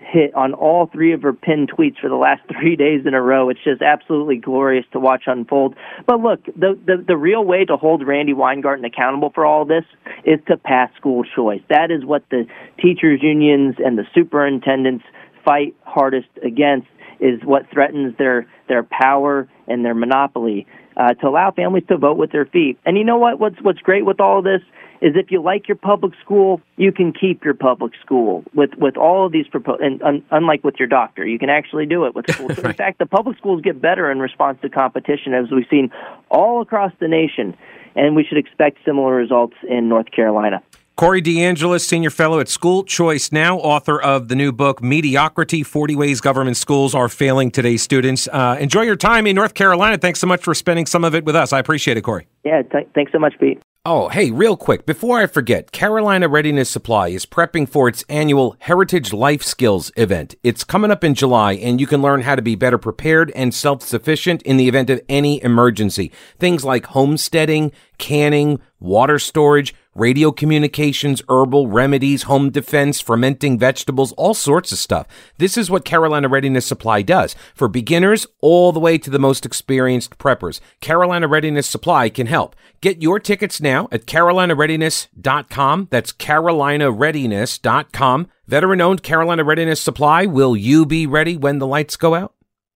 hit 0.00 0.34
on 0.34 0.52
all 0.54 0.86
three 0.86 1.12
of 1.12 1.22
her 1.22 1.32
pinned 1.32 1.70
tweets 1.70 1.98
for 2.00 2.08
the 2.08 2.16
last 2.16 2.42
three 2.60 2.74
days 2.74 3.06
in 3.06 3.14
a 3.14 3.22
row. 3.22 3.48
It's 3.48 3.62
just 3.62 3.80
absolutely 3.80 4.36
glorious 4.36 4.84
to 4.92 4.98
watch 4.98 5.24
unfold. 5.26 5.76
But 6.06 6.20
look, 6.20 6.44
the 6.46 6.78
the, 6.84 7.04
the 7.06 7.16
real 7.16 7.44
way 7.44 7.64
to 7.64 7.76
hold 7.76 8.04
Randi 8.04 8.32
Weingarten 8.32 8.84
accountable 8.84 9.30
for 9.32 9.46
all 9.46 9.64
this 9.64 9.84
is 10.24 10.40
to 10.48 10.56
pass 10.56 10.90
school 10.96 11.22
choice. 11.24 11.62
That 11.68 11.92
is 11.92 12.04
what 12.04 12.24
the 12.30 12.46
teachers 12.82 13.22
unions 13.22 13.76
and 13.78 13.96
the 13.96 14.04
superintendents 14.12 15.04
fight 15.44 15.74
hardest 15.84 16.28
against 16.44 16.88
is 17.20 17.40
what 17.44 17.70
threatens 17.72 18.16
their 18.18 18.46
their 18.68 18.82
power 18.82 19.48
and 19.66 19.84
their 19.84 19.94
monopoly 19.94 20.66
uh, 20.96 21.14
to 21.14 21.28
allow 21.28 21.50
families 21.50 21.84
to 21.88 21.96
vote 21.96 22.16
with 22.16 22.32
their 22.32 22.46
feet. 22.46 22.78
And 22.84 22.96
you 22.96 23.04
know 23.04 23.18
what? 23.18 23.38
What's 23.38 23.60
what's 23.62 23.80
great 23.80 24.04
with 24.04 24.20
all 24.20 24.38
of 24.38 24.44
this 24.44 24.62
is 25.00 25.14
if 25.16 25.30
you 25.30 25.42
like 25.42 25.66
your 25.68 25.76
public 25.76 26.12
school, 26.22 26.60
you 26.76 26.92
can 26.92 27.12
keep 27.12 27.44
your 27.44 27.54
public 27.54 27.92
school 28.04 28.44
with 28.54 28.70
with 28.76 28.96
all 28.96 29.26
of 29.26 29.32
these 29.32 29.46
proposed. 29.48 29.82
And 29.82 30.02
un- 30.02 30.24
unlike 30.30 30.62
with 30.64 30.74
your 30.78 30.88
doctor, 30.88 31.26
you 31.26 31.38
can 31.38 31.50
actually 31.50 31.86
do 31.86 32.04
it 32.04 32.14
with 32.14 32.30
schools. 32.30 32.50
right. 32.58 32.66
In 32.66 32.72
fact, 32.74 32.98
the 32.98 33.06
public 33.06 33.38
schools 33.38 33.62
get 33.62 33.80
better 33.80 34.10
in 34.10 34.18
response 34.18 34.58
to 34.62 34.68
competition, 34.68 35.34
as 35.34 35.50
we've 35.50 35.66
seen 35.70 35.90
all 36.30 36.60
across 36.60 36.92
the 37.00 37.08
nation. 37.08 37.56
And 37.96 38.14
we 38.14 38.22
should 38.22 38.38
expect 38.38 38.78
similar 38.84 39.12
results 39.12 39.56
in 39.68 39.88
North 39.88 40.12
Carolina. 40.12 40.62
Corey 41.00 41.22
DeAngelis, 41.22 41.80
Senior 41.80 42.10
Fellow 42.10 42.40
at 42.40 42.48
School 42.50 42.84
Choice 42.84 43.32
Now, 43.32 43.56
author 43.56 43.98
of 43.98 44.28
the 44.28 44.36
new 44.36 44.52
book, 44.52 44.82
Mediocrity 44.82 45.62
40 45.62 45.96
Ways 45.96 46.20
Government 46.20 46.58
Schools 46.58 46.94
Are 46.94 47.08
Failing 47.08 47.50
Today's 47.50 47.80
Students. 47.80 48.28
Uh, 48.30 48.58
enjoy 48.60 48.82
your 48.82 48.96
time 48.96 49.26
in 49.26 49.34
North 49.34 49.54
Carolina. 49.54 49.96
Thanks 49.96 50.20
so 50.20 50.26
much 50.26 50.42
for 50.42 50.52
spending 50.54 50.84
some 50.84 51.02
of 51.02 51.14
it 51.14 51.24
with 51.24 51.34
us. 51.34 51.54
I 51.54 51.58
appreciate 51.58 51.96
it, 51.96 52.02
Corey. 52.02 52.26
Yeah, 52.44 52.60
th- 52.60 52.86
thanks 52.94 53.12
so 53.12 53.18
much, 53.18 53.32
Pete. 53.40 53.62
Oh, 53.86 54.10
hey, 54.10 54.30
real 54.30 54.58
quick, 54.58 54.84
before 54.84 55.18
I 55.18 55.26
forget, 55.26 55.72
Carolina 55.72 56.28
Readiness 56.28 56.68
Supply 56.68 57.08
is 57.08 57.24
prepping 57.24 57.66
for 57.66 57.88
its 57.88 58.04
annual 58.10 58.56
Heritage 58.58 59.14
Life 59.14 59.42
Skills 59.42 59.90
event. 59.96 60.34
It's 60.42 60.64
coming 60.64 60.90
up 60.90 61.02
in 61.02 61.14
July, 61.14 61.54
and 61.54 61.80
you 61.80 61.86
can 61.86 62.02
learn 62.02 62.20
how 62.20 62.34
to 62.34 62.42
be 62.42 62.56
better 62.56 62.76
prepared 62.76 63.32
and 63.34 63.54
self 63.54 63.80
sufficient 63.80 64.42
in 64.42 64.58
the 64.58 64.68
event 64.68 64.90
of 64.90 65.00
any 65.08 65.42
emergency. 65.42 66.12
Things 66.38 66.62
like 66.62 66.84
homesteading, 66.88 67.72
canning, 67.96 68.60
water 68.80 69.18
storage, 69.18 69.74
radio 69.94 70.32
communications, 70.32 71.22
herbal 71.28 71.68
remedies, 71.68 72.24
home 72.24 72.50
defense, 72.50 73.00
fermenting 73.00 73.58
vegetables, 73.58 74.12
all 74.12 74.34
sorts 74.34 74.72
of 74.72 74.78
stuff. 74.78 75.06
This 75.38 75.56
is 75.56 75.70
what 75.70 75.84
Carolina 75.84 76.28
Readiness 76.28 76.66
Supply 76.66 77.02
does 77.02 77.36
for 77.54 77.68
beginners 77.68 78.26
all 78.40 78.72
the 78.72 78.80
way 78.80 78.98
to 78.98 79.10
the 79.10 79.18
most 79.18 79.44
experienced 79.44 80.18
preppers. 80.18 80.60
Carolina 80.80 81.28
Readiness 81.28 81.66
Supply 81.66 82.08
can 82.08 82.26
help. 82.26 82.56
Get 82.80 83.02
your 83.02 83.20
tickets 83.20 83.60
now 83.60 83.88
at 83.92 84.06
carolinareadiness.com. 84.06 85.88
That's 85.90 86.12
carolinareadiness.com. 86.12 88.26
Veteran 88.46 88.80
owned 88.80 89.02
Carolina 89.02 89.44
Readiness 89.44 89.80
Supply. 89.80 90.26
Will 90.26 90.56
you 90.56 90.86
be 90.86 91.06
ready 91.06 91.36
when 91.36 91.58
the 91.58 91.66
lights 91.66 91.96
go 91.96 92.14
out? 92.14 92.32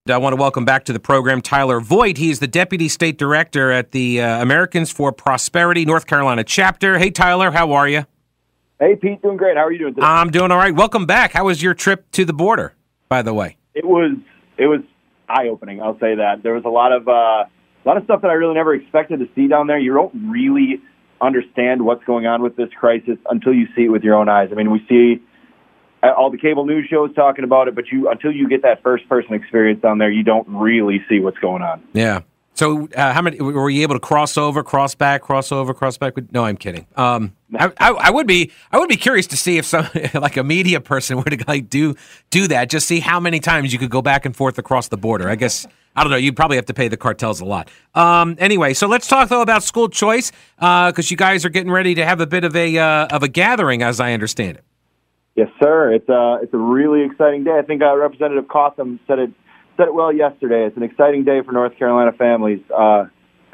I 0.07 0.19
want 0.19 0.33
to 0.33 0.39
welcome 0.39 0.65
back 0.65 0.85
to 0.85 0.93
the 0.93 0.99
program 0.99 1.41
Tyler 1.41 1.79
Voigt. 1.79 2.17
He's 2.17 2.37
the 2.37 2.45
Deputy 2.45 2.89
State 2.89 3.17
Director 3.17 3.71
at 3.71 3.91
the 3.91 4.21
uh, 4.21 4.39
Americans 4.39 4.91
for 4.91 5.11
Prosperity 5.11 5.83
North 5.83 6.05
Carolina 6.05 6.43
chapter. 6.43 6.99
Hey, 6.99 7.09
Tyler, 7.09 7.49
how 7.49 7.71
are 7.71 7.87
you? 7.87 8.05
Hey, 8.79 8.95
Pete, 8.95 9.23
doing 9.23 9.35
great. 9.35 9.57
How 9.57 9.63
are 9.63 9.71
you 9.71 9.79
doing 9.79 9.95
today? 9.95 10.05
I'm 10.05 10.29
doing 10.29 10.51
all 10.51 10.59
right. 10.59 10.75
Welcome 10.75 11.07
back. 11.07 11.31
How 11.31 11.45
was 11.45 11.63
your 11.63 11.73
trip 11.73 12.05
to 12.11 12.23
the 12.23 12.33
border, 12.33 12.75
by 13.09 13.23
the 13.23 13.33
way? 13.33 13.57
It 13.73 13.83
was 13.83 14.15
it 14.59 14.67
was 14.67 14.81
eye 15.27 15.47
opening. 15.47 15.81
I'll 15.81 15.97
say 15.97 16.13
that 16.13 16.43
there 16.43 16.53
was 16.53 16.65
a 16.65 16.69
lot 16.69 16.91
of 16.91 17.07
uh, 17.07 17.11
a 17.11 17.49
lot 17.83 17.97
of 17.97 18.03
stuff 18.03 18.21
that 18.21 18.29
I 18.29 18.33
really 18.33 18.53
never 18.53 18.75
expected 18.75 19.21
to 19.21 19.29
see 19.33 19.47
down 19.47 19.65
there. 19.65 19.79
You 19.79 19.95
don't 19.95 20.29
really 20.29 20.83
understand 21.19 21.83
what's 21.83 22.03
going 22.03 22.27
on 22.27 22.43
with 22.43 22.55
this 22.55 22.69
crisis 22.79 23.17
until 23.27 23.55
you 23.55 23.65
see 23.75 23.85
it 23.85 23.89
with 23.89 24.03
your 24.03 24.13
own 24.13 24.29
eyes. 24.29 24.49
I 24.51 24.55
mean, 24.55 24.69
we 24.69 24.85
see 24.87 25.23
all 26.11 26.29
the 26.29 26.37
cable 26.37 26.65
news 26.65 26.87
shows 26.89 27.13
talking 27.15 27.43
about 27.43 27.67
it, 27.67 27.75
but 27.75 27.87
you 27.91 28.09
until 28.09 28.31
you 28.31 28.47
get 28.47 28.61
that 28.63 28.81
first 28.83 29.07
person 29.07 29.33
experience 29.33 29.81
down 29.81 29.97
there, 29.97 30.11
you 30.11 30.23
don't 30.23 30.47
really 30.47 31.03
see 31.09 31.19
what's 31.19 31.37
going 31.39 31.61
on. 31.61 31.83
Yeah. 31.93 32.21
So, 32.55 32.87
uh, 32.95 33.11
how 33.11 33.21
many 33.21 33.39
were 33.41 33.69
you 33.69 33.81
able 33.81 33.95
to 33.95 33.99
cross 33.99 34.37
over, 34.37 34.63
cross 34.63 34.95
back, 34.95 35.21
cross 35.21 35.51
over, 35.51 35.73
cross 35.73 35.97
back? 35.97 36.13
No, 36.31 36.45
I'm 36.45 36.55
kidding. 36.55 36.87
Um, 36.95 37.35
I, 37.53 37.65
I, 37.77 37.91
I, 37.91 38.09
would 38.11 38.27
be, 38.27 38.49
I 38.71 38.79
would 38.79 38.87
be 38.87 38.95
curious 38.95 39.27
to 39.27 39.37
see 39.37 39.57
if 39.57 39.65
some, 39.65 39.89
like 40.13 40.37
a 40.37 40.43
media 40.43 40.79
person, 40.79 41.17
were 41.23 41.23
to 41.23 41.43
like 41.49 41.69
do 41.69 41.95
do 42.29 42.47
that. 42.47 42.69
Just 42.69 42.87
see 42.87 43.01
how 43.01 43.19
many 43.19 43.41
times 43.41 43.73
you 43.73 43.79
could 43.79 43.89
go 43.89 44.01
back 44.01 44.25
and 44.25 44.33
forth 44.33 44.57
across 44.57 44.87
the 44.87 44.97
border. 44.97 45.29
I 45.29 45.35
guess 45.35 45.67
I 45.97 46.03
don't 46.03 46.11
know. 46.11 46.17
You'd 46.17 46.37
probably 46.37 46.55
have 46.55 46.65
to 46.67 46.73
pay 46.73 46.87
the 46.87 46.97
cartels 46.97 47.41
a 47.41 47.45
lot. 47.45 47.69
Um, 47.93 48.37
anyway, 48.39 48.73
so 48.73 48.87
let's 48.87 49.07
talk 49.07 49.27
though 49.27 49.41
about 49.41 49.63
school 49.63 49.89
choice 49.89 50.31
because 50.55 50.99
uh, 50.99 51.11
you 51.11 51.17
guys 51.17 51.43
are 51.43 51.49
getting 51.49 51.71
ready 51.71 51.93
to 51.95 52.05
have 52.05 52.21
a 52.21 52.27
bit 52.27 52.45
of 52.45 52.55
a 52.55 52.77
uh, 52.77 53.07
of 53.07 53.21
a 53.21 53.27
gathering, 53.27 53.83
as 53.83 53.99
I 53.99 54.13
understand 54.13 54.57
it. 54.57 54.63
Yes, 55.35 55.49
sir. 55.61 55.93
It's 55.93 56.07
a 56.07 56.39
it's 56.41 56.53
a 56.53 56.57
really 56.57 57.03
exciting 57.03 57.43
day. 57.43 57.57
I 57.59 57.61
think 57.61 57.81
uh, 57.81 57.95
Representative 57.95 58.47
Cotham 58.47 58.99
said 59.05 59.19
it 59.19 59.31
said 59.75 59.87
it 59.87 59.93
well 59.93 60.13
yesterday. 60.13 60.65
It's 60.65 60.77
an 60.77 60.83
exciting 60.83 61.25
day 61.25 61.41
for 61.45 61.51
North 61.51 61.77
Carolina 61.77 62.13
families. 62.13 62.61
Uh, 62.75 63.05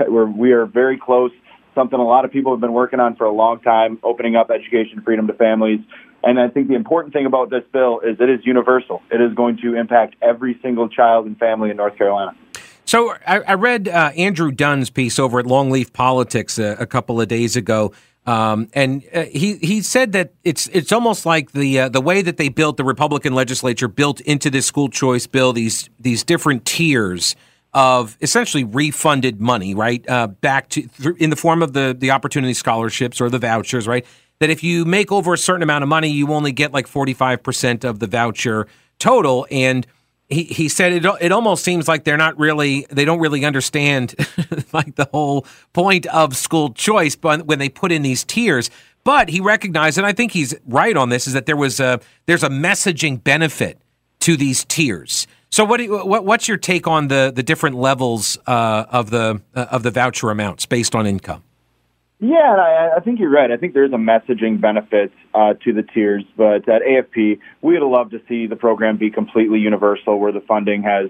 we're, 0.07 0.25
we 0.25 0.51
are 0.51 0.65
very 0.65 0.97
close. 0.97 1.31
Something 1.73 1.99
a 1.99 2.03
lot 2.03 2.25
of 2.25 2.31
people 2.31 2.53
have 2.53 2.61
been 2.61 2.73
working 2.73 2.99
on 2.99 3.15
for 3.15 3.25
a 3.25 3.31
long 3.31 3.61
time, 3.61 3.99
opening 4.03 4.35
up 4.35 4.51
education 4.51 5.01
freedom 5.03 5.27
to 5.27 5.33
families. 5.33 5.79
And 6.23 6.39
I 6.39 6.49
think 6.49 6.67
the 6.67 6.75
important 6.75 7.13
thing 7.13 7.25
about 7.25 7.49
this 7.49 7.63
bill 7.71 7.99
is 8.01 8.17
it 8.19 8.29
is 8.29 8.45
universal. 8.45 9.01
It 9.09 9.21
is 9.21 9.33
going 9.33 9.57
to 9.63 9.75
impact 9.75 10.15
every 10.21 10.59
single 10.61 10.87
child 10.87 11.25
and 11.25 11.37
family 11.39 11.71
in 11.71 11.77
North 11.77 11.97
Carolina. 11.97 12.35
So 12.85 13.13
I, 13.25 13.39
I 13.39 13.53
read 13.53 13.87
uh, 13.87 14.11
Andrew 14.17 14.51
Dunn's 14.51 14.89
piece 14.89 15.17
over 15.17 15.39
at 15.39 15.45
Longleaf 15.45 15.93
Politics 15.93 16.59
a, 16.59 16.75
a 16.79 16.85
couple 16.85 17.21
of 17.21 17.27
days 17.27 17.55
ago, 17.55 17.93
um, 18.25 18.67
and 18.73 19.03
uh, 19.13 19.23
he 19.23 19.57
he 19.57 19.81
said 19.81 20.11
that 20.11 20.33
it's 20.43 20.67
it's 20.67 20.91
almost 20.91 21.25
like 21.25 21.51
the 21.51 21.81
uh, 21.81 21.89
the 21.89 22.01
way 22.01 22.21
that 22.21 22.37
they 22.37 22.49
built 22.49 22.77
the 22.77 22.83
Republican 22.83 23.33
legislature 23.33 23.87
built 23.87 24.21
into 24.21 24.49
this 24.49 24.65
school 24.65 24.89
choice 24.89 25.25
bill 25.25 25.53
these 25.53 25.89
these 25.99 26.23
different 26.23 26.65
tiers 26.65 27.35
of 27.73 28.17
essentially 28.21 28.63
refunded 28.63 29.39
money, 29.39 29.73
right? 29.73 30.07
Uh, 30.07 30.27
back 30.27 30.69
to 30.69 30.87
in 31.17 31.29
the 31.29 31.35
form 31.35 31.63
of 31.63 31.73
the 31.73 31.95
the 31.97 32.11
opportunity 32.11 32.53
scholarships 32.53 33.19
or 33.19 33.29
the 33.29 33.39
vouchers, 33.39 33.87
right? 33.87 34.05
That 34.39 34.49
if 34.49 34.63
you 34.63 34.85
make 34.85 35.11
over 35.11 35.33
a 35.33 35.37
certain 35.37 35.63
amount 35.63 35.83
of 35.83 35.89
money, 35.89 36.09
you 36.09 36.31
only 36.31 36.51
get 36.51 36.71
like 36.71 36.87
forty 36.87 37.13
five 37.13 37.41
percent 37.41 37.83
of 37.83 37.99
the 37.99 38.07
voucher 38.07 38.67
total, 38.99 39.47
and 39.49 39.87
he, 40.31 40.43
he 40.43 40.69
said 40.69 40.93
it 40.93 41.05
it 41.19 41.31
almost 41.31 41.63
seems 41.63 41.87
like 41.87 42.03
they're 42.03 42.17
not 42.17 42.37
really 42.39 42.87
they 42.89 43.05
don't 43.05 43.19
really 43.19 43.45
understand 43.45 44.15
like 44.73 44.95
the 44.95 45.07
whole 45.11 45.45
point 45.73 46.05
of 46.07 46.35
school 46.35 46.73
choice 46.73 47.15
but 47.15 47.45
when 47.45 47.59
they 47.59 47.69
put 47.69 47.91
in 47.91 48.01
these 48.01 48.23
tiers. 48.23 48.69
But 49.03 49.29
he 49.29 49.41
recognized 49.41 49.97
and 49.97 50.07
I 50.07 50.13
think 50.13 50.31
he's 50.31 50.55
right 50.65 50.95
on 50.95 51.09
this 51.09 51.27
is 51.27 51.33
that 51.33 51.45
there 51.45 51.57
was 51.57 51.79
a 51.79 51.99
there's 52.25 52.43
a 52.43 52.49
messaging 52.49 53.23
benefit 53.23 53.79
to 54.21 54.37
these 54.37 54.63
tiers. 54.65 55.27
So 55.49 55.65
what, 55.65 55.81
you, 55.81 56.05
what 56.05 56.23
what's 56.23 56.47
your 56.47 56.57
take 56.57 56.87
on 56.87 57.09
the 57.09 57.31
the 57.35 57.43
different 57.43 57.75
levels 57.75 58.37
uh, 58.47 58.85
of 58.89 59.09
the 59.09 59.41
uh, 59.53 59.65
of 59.71 59.83
the 59.83 59.91
voucher 59.91 60.29
amounts 60.29 60.65
based 60.65 60.95
on 60.95 61.05
income 61.05 61.43
yeah, 62.21 62.55
I, 62.55 62.97
I 62.97 62.99
think 62.99 63.19
you're 63.19 63.31
right. 63.31 63.49
I 63.49 63.57
think 63.57 63.73
there's 63.73 63.91
a 63.91 63.95
messaging 63.95 64.61
benefit 64.61 65.11
uh, 65.33 65.55
to 65.65 65.73
the 65.73 65.81
tiers, 65.81 66.23
but 66.37 66.69
at 66.69 66.83
AFP, 66.83 67.39
we 67.63 67.79
would 67.79 67.81
love 67.81 68.11
to 68.11 68.21
see 68.29 68.45
the 68.45 68.55
program 68.55 68.97
be 68.97 69.09
completely 69.09 69.57
universal, 69.57 70.19
where 70.19 70.31
the 70.31 70.41
funding 70.41 70.83
has 70.83 71.09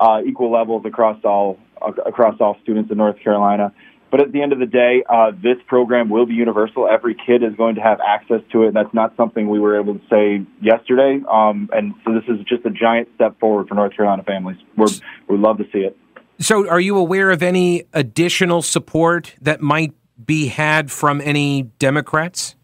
uh, 0.00 0.22
equal 0.26 0.50
levels 0.50 0.86
across 0.86 1.22
all 1.24 1.58
across 2.06 2.40
all 2.40 2.56
students 2.62 2.90
in 2.90 2.96
North 2.96 3.20
Carolina. 3.22 3.70
But 4.10 4.22
at 4.22 4.32
the 4.32 4.40
end 4.40 4.54
of 4.54 4.58
the 4.58 4.66
day, 4.66 5.04
uh, 5.10 5.32
this 5.32 5.58
program 5.66 6.08
will 6.08 6.24
be 6.24 6.32
universal. 6.32 6.88
Every 6.88 7.14
kid 7.14 7.42
is 7.42 7.54
going 7.54 7.74
to 7.74 7.82
have 7.82 8.00
access 8.00 8.40
to 8.52 8.62
it. 8.62 8.72
That's 8.72 8.94
not 8.94 9.14
something 9.14 9.50
we 9.50 9.60
were 9.60 9.78
able 9.78 9.98
to 9.98 10.00
say 10.08 10.46
yesterday. 10.62 11.20
Um, 11.30 11.68
and 11.74 11.92
so 12.02 12.14
this 12.14 12.22
is 12.28 12.42
just 12.46 12.64
a 12.64 12.70
giant 12.70 13.08
step 13.16 13.38
forward 13.38 13.68
for 13.68 13.74
North 13.74 13.94
Carolina 13.94 14.22
families. 14.22 14.56
We're, 14.74 14.86
we 15.28 15.36
love 15.36 15.58
to 15.58 15.64
see 15.64 15.80
it. 15.80 15.98
So, 16.38 16.66
are 16.68 16.80
you 16.80 16.96
aware 16.96 17.30
of 17.30 17.42
any 17.42 17.84
additional 17.92 18.62
support 18.62 19.34
that 19.40 19.60
might 19.60 19.92
be 20.24 20.48
had 20.48 20.90
from 20.90 21.20
any 21.20 21.64
Democrats? 21.78 22.54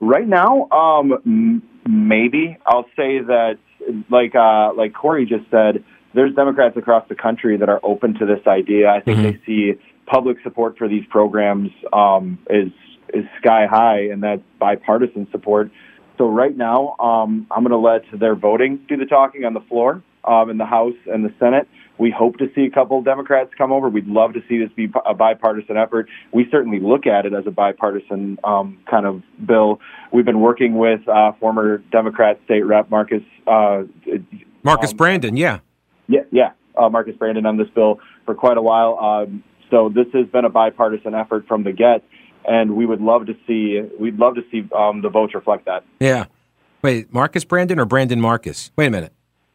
Right 0.00 0.26
now, 0.26 0.68
um, 0.70 1.62
maybe 1.86 2.58
I'll 2.66 2.86
say 2.96 3.20
that, 3.20 3.58
like 4.10 4.34
uh, 4.34 4.72
like 4.74 4.94
Corey 4.94 5.26
just 5.26 5.50
said, 5.50 5.84
there's 6.14 6.34
Democrats 6.34 6.76
across 6.76 7.06
the 7.08 7.14
country 7.14 7.56
that 7.56 7.68
are 7.68 7.80
open 7.82 8.14
to 8.14 8.26
this 8.26 8.46
idea. 8.46 8.90
I 8.90 9.00
think 9.00 9.18
mm-hmm. 9.18 9.30
they 9.30 9.40
see 9.46 9.80
public 10.06 10.38
support 10.42 10.78
for 10.78 10.88
these 10.88 11.04
programs 11.10 11.70
um, 11.92 12.38
is 12.50 12.72
is 13.12 13.24
sky 13.40 13.66
high, 13.70 14.08
and 14.10 14.22
that's 14.22 14.42
bipartisan 14.58 15.28
support. 15.30 15.70
So 16.18 16.28
right 16.28 16.56
now, 16.56 16.96
um, 17.00 17.46
I'm 17.50 17.64
going 17.64 17.70
to 17.70 17.76
let 17.76 18.02
their 18.18 18.34
voting 18.34 18.80
do 18.88 18.96
the 18.96 19.06
talking 19.06 19.44
on 19.44 19.54
the 19.54 19.60
floor 19.60 20.02
um, 20.24 20.50
in 20.50 20.58
the 20.58 20.64
House 20.64 20.94
and 21.06 21.24
the 21.24 21.32
Senate. 21.38 21.68
We 21.98 22.10
hope 22.10 22.38
to 22.38 22.46
see 22.54 22.64
a 22.64 22.70
couple 22.70 22.98
of 22.98 23.04
Democrats 23.04 23.50
come 23.56 23.72
over. 23.72 23.88
We'd 23.88 24.06
love 24.06 24.32
to 24.34 24.40
see 24.48 24.58
this 24.58 24.70
be 24.74 24.88
a 25.06 25.14
bipartisan 25.14 25.76
effort. 25.76 26.08
We 26.32 26.46
certainly 26.50 26.80
look 26.80 27.06
at 27.06 27.24
it 27.24 27.32
as 27.32 27.46
a 27.46 27.50
bipartisan 27.50 28.38
um, 28.42 28.78
kind 28.90 29.06
of 29.06 29.22
bill. 29.46 29.80
We've 30.12 30.24
been 30.24 30.40
working 30.40 30.76
with 30.76 31.06
uh, 31.08 31.32
former 31.38 31.78
Democrat 31.92 32.40
state 32.44 32.62
rep 32.62 32.90
Marcus 32.90 33.22
uh, 33.46 33.82
Marcus 34.62 34.90
um, 34.90 34.96
Brandon. 34.96 35.36
Yeah, 35.36 35.60
yeah, 36.08 36.22
yeah, 36.32 36.52
uh, 36.76 36.88
Marcus 36.88 37.16
Brandon 37.16 37.46
on 37.46 37.56
this 37.56 37.68
bill 37.74 38.00
for 38.26 38.34
quite 38.34 38.56
a 38.56 38.62
while. 38.62 38.98
Um, 38.98 39.44
so 39.70 39.88
this 39.88 40.06
has 40.14 40.26
been 40.26 40.44
a 40.44 40.50
bipartisan 40.50 41.14
effort 41.14 41.46
from 41.46 41.64
the 41.64 41.72
get, 41.72 42.02
and 42.44 42.76
we 42.76 42.86
would 42.86 43.00
love 43.00 43.26
to 43.26 43.34
see 43.46 43.80
we'd 44.00 44.18
love 44.18 44.34
to 44.34 44.42
see 44.50 44.68
um, 44.76 45.02
the 45.02 45.10
votes 45.10 45.34
reflect 45.34 45.66
that. 45.66 45.84
Yeah. 46.00 46.26
Wait, 46.82 47.12
Marcus 47.14 47.44
Brandon 47.46 47.78
or 47.78 47.86
Brandon 47.86 48.20
Marcus? 48.20 48.70
Wait 48.76 48.86
a 48.86 48.90
minute. 48.90 49.12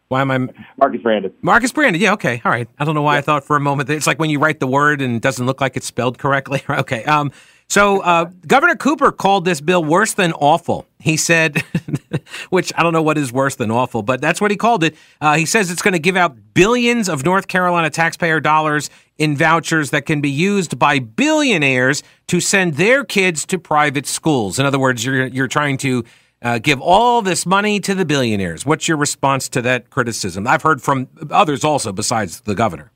Why 0.09 0.21
am 0.21 0.31
I 0.31 0.39
Marcus 0.77 1.01
Brandon? 1.03 1.31
Marcus 1.43 1.71
Brandon. 1.71 2.01
Yeah. 2.01 2.13
Okay. 2.13 2.41
All 2.43 2.51
right. 2.51 2.67
I 2.79 2.85
don't 2.85 2.95
know 2.95 3.03
why 3.03 3.13
yeah. 3.13 3.19
I 3.19 3.21
thought 3.21 3.43
for 3.43 3.55
a 3.55 3.59
moment 3.59 3.87
that 3.87 3.95
it's 3.95 4.07
like 4.07 4.17
when 4.17 4.31
you 4.31 4.39
write 4.39 4.59
the 4.59 4.67
word 4.67 5.01
and 5.01 5.15
it 5.15 5.21
doesn't 5.21 5.45
look 5.45 5.61
like 5.61 5.77
it's 5.77 5.85
spelled 5.85 6.17
correctly. 6.17 6.63
okay. 6.69 7.03
Um. 7.05 7.31
So 7.71 8.01
uh, 8.01 8.31
Governor 8.47 8.75
Cooper 8.75 9.11
called 9.11 9.45
this 9.45 9.61
bill 9.61 9.83
worse 9.83 10.15
than 10.15 10.33
awful. 10.33 10.87
He 10.97 11.17
said, 11.17 11.63
which 12.49 12.73
I 12.75 12.81
don't 12.81 12.93
know 12.93 13.03
what 13.03 13.19
is 13.19 13.31
worse 13.31 13.57
than 13.57 13.69
awful, 13.69 14.01
but 14.01 14.19
that's 14.19 14.41
what 14.41 14.49
he 14.49 14.57
called 14.57 14.83
it. 14.83 14.95
Uh, 15.21 15.35
he 15.35 15.45
says 15.45 15.69
it's 15.69 15.83
going 15.83 15.93
to 15.93 15.99
give 15.99 16.17
out 16.17 16.35
billions 16.55 17.07
of 17.07 17.23
North 17.23 17.47
Carolina 17.47 17.91
taxpayer 17.91 18.39
dollars 18.39 18.89
in 19.19 19.37
vouchers 19.37 19.91
that 19.91 20.07
can 20.07 20.19
be 20.19 20.31
used 20.31 20.79
by 20.79 20.97
billionaires 20.97 22.01
to 22.29 22.39
send 22.39 22.73
their 22.73 23.03
kids 23.03 23.45
to 23.45 23.59
private 23.59 24.07
schools. 24.07 24.57
In 24.57 24.65
other 24.65 24.79
words, 24.79 25.05
you're 25.05 25.27
you're 25.27 25.47
trying 25.47 25.77
to 25.77 26.03
uh, 26.41 26.60
give 26.60 26.79
all 26.81 27.22
this 27.22 27.46
money 27.46 27.79
to 27.81 27.93
the 27.93 28.05
billionaires. 28.05 28.65
What's 28.65 28.88
your 28.88 28.98
response 28.98 29.50
to 29.50 29.62
that 29.63 29.89
criticism? 29.89 30.48
I've 30.48 30.62
heard 30.62 30.81
from 30.81 31.08
others 31.29 31.63
also 31.63 31.91
besides 31.91 32.41
the 32.41 32.55
governor. 32.55 32.91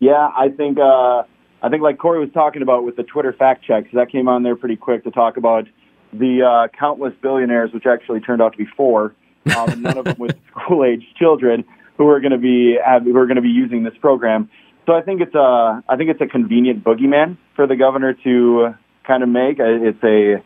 Yeah, 0.00 0.30
I 0.36 0.48
think 0.50 0.78
uh, 0.78 1.22
I 1.62 1.68
think 1.70 1.82
like 1.82 1.98
Corey 1.98 2.20
was 2.20 2.30
talking 2.32 2.62
about 2.62 2.84
with 2.84 2.96
the 2.96 3.04
Twitter 3.04 3.32
fact 3.32 3.64
checks, 3.64 3.88
that 3.94 4.10
came 4.10 4.28
on 4.28 4.42
there 4.42 4.56
pretty 4.56 4.76
quick 4.76 5.04
to 5.04 5.10
talk 5.10 5.36
about 5.36 5.66
the 6.12 6.42
uh, 6.42 6.68
countless 6.78 7.14
billionaires, 7.22 7.72
which 7.72 7.86
actually 7.86 8.20
turned 8.20 8.42
out 8.42 8.52
to 8.52 8.58
be 8.58 8.66
four, 8.76 9.14
um, 9.56 9.82
none 9.82 9.98
of 9.98 10.04
them 10.04 10.16
with 10.18 10.36
school 10.50 10.84
age 10.84 11.02
children 11.18 11.64
who 11.96 12.08
are 12.08 12.20
going 12.20 12.32
to 12.32 12.38
be 12.38 12.78
who 13.02 13.16
are 13.16 13.26
going 13.26 13.36
to 13.36 13.42
be 13.42 13.48
using 13.48 13.82
this 13.82 13.94
program. 14.00 14.50
So 14.86 14.92
I 14.92 15.02
think 15.02 15.20
it's 15.20 15.34
a 15.34 15.82
I 15.88 15.96
think 15.96 16.10
it's 16.10 16.20
a 16.20 16.26
convenient 16.26 16.84
boogeyman 16.84 17.36
for 17.56 17.66
the 17.66 17.76
governor 17.76 18.12
to 18.24 18.74
kind 19.06 19.22
of 19.22 19.28
make. 19.28 19.56
It's 19.58 20.04
a 20.04 20.42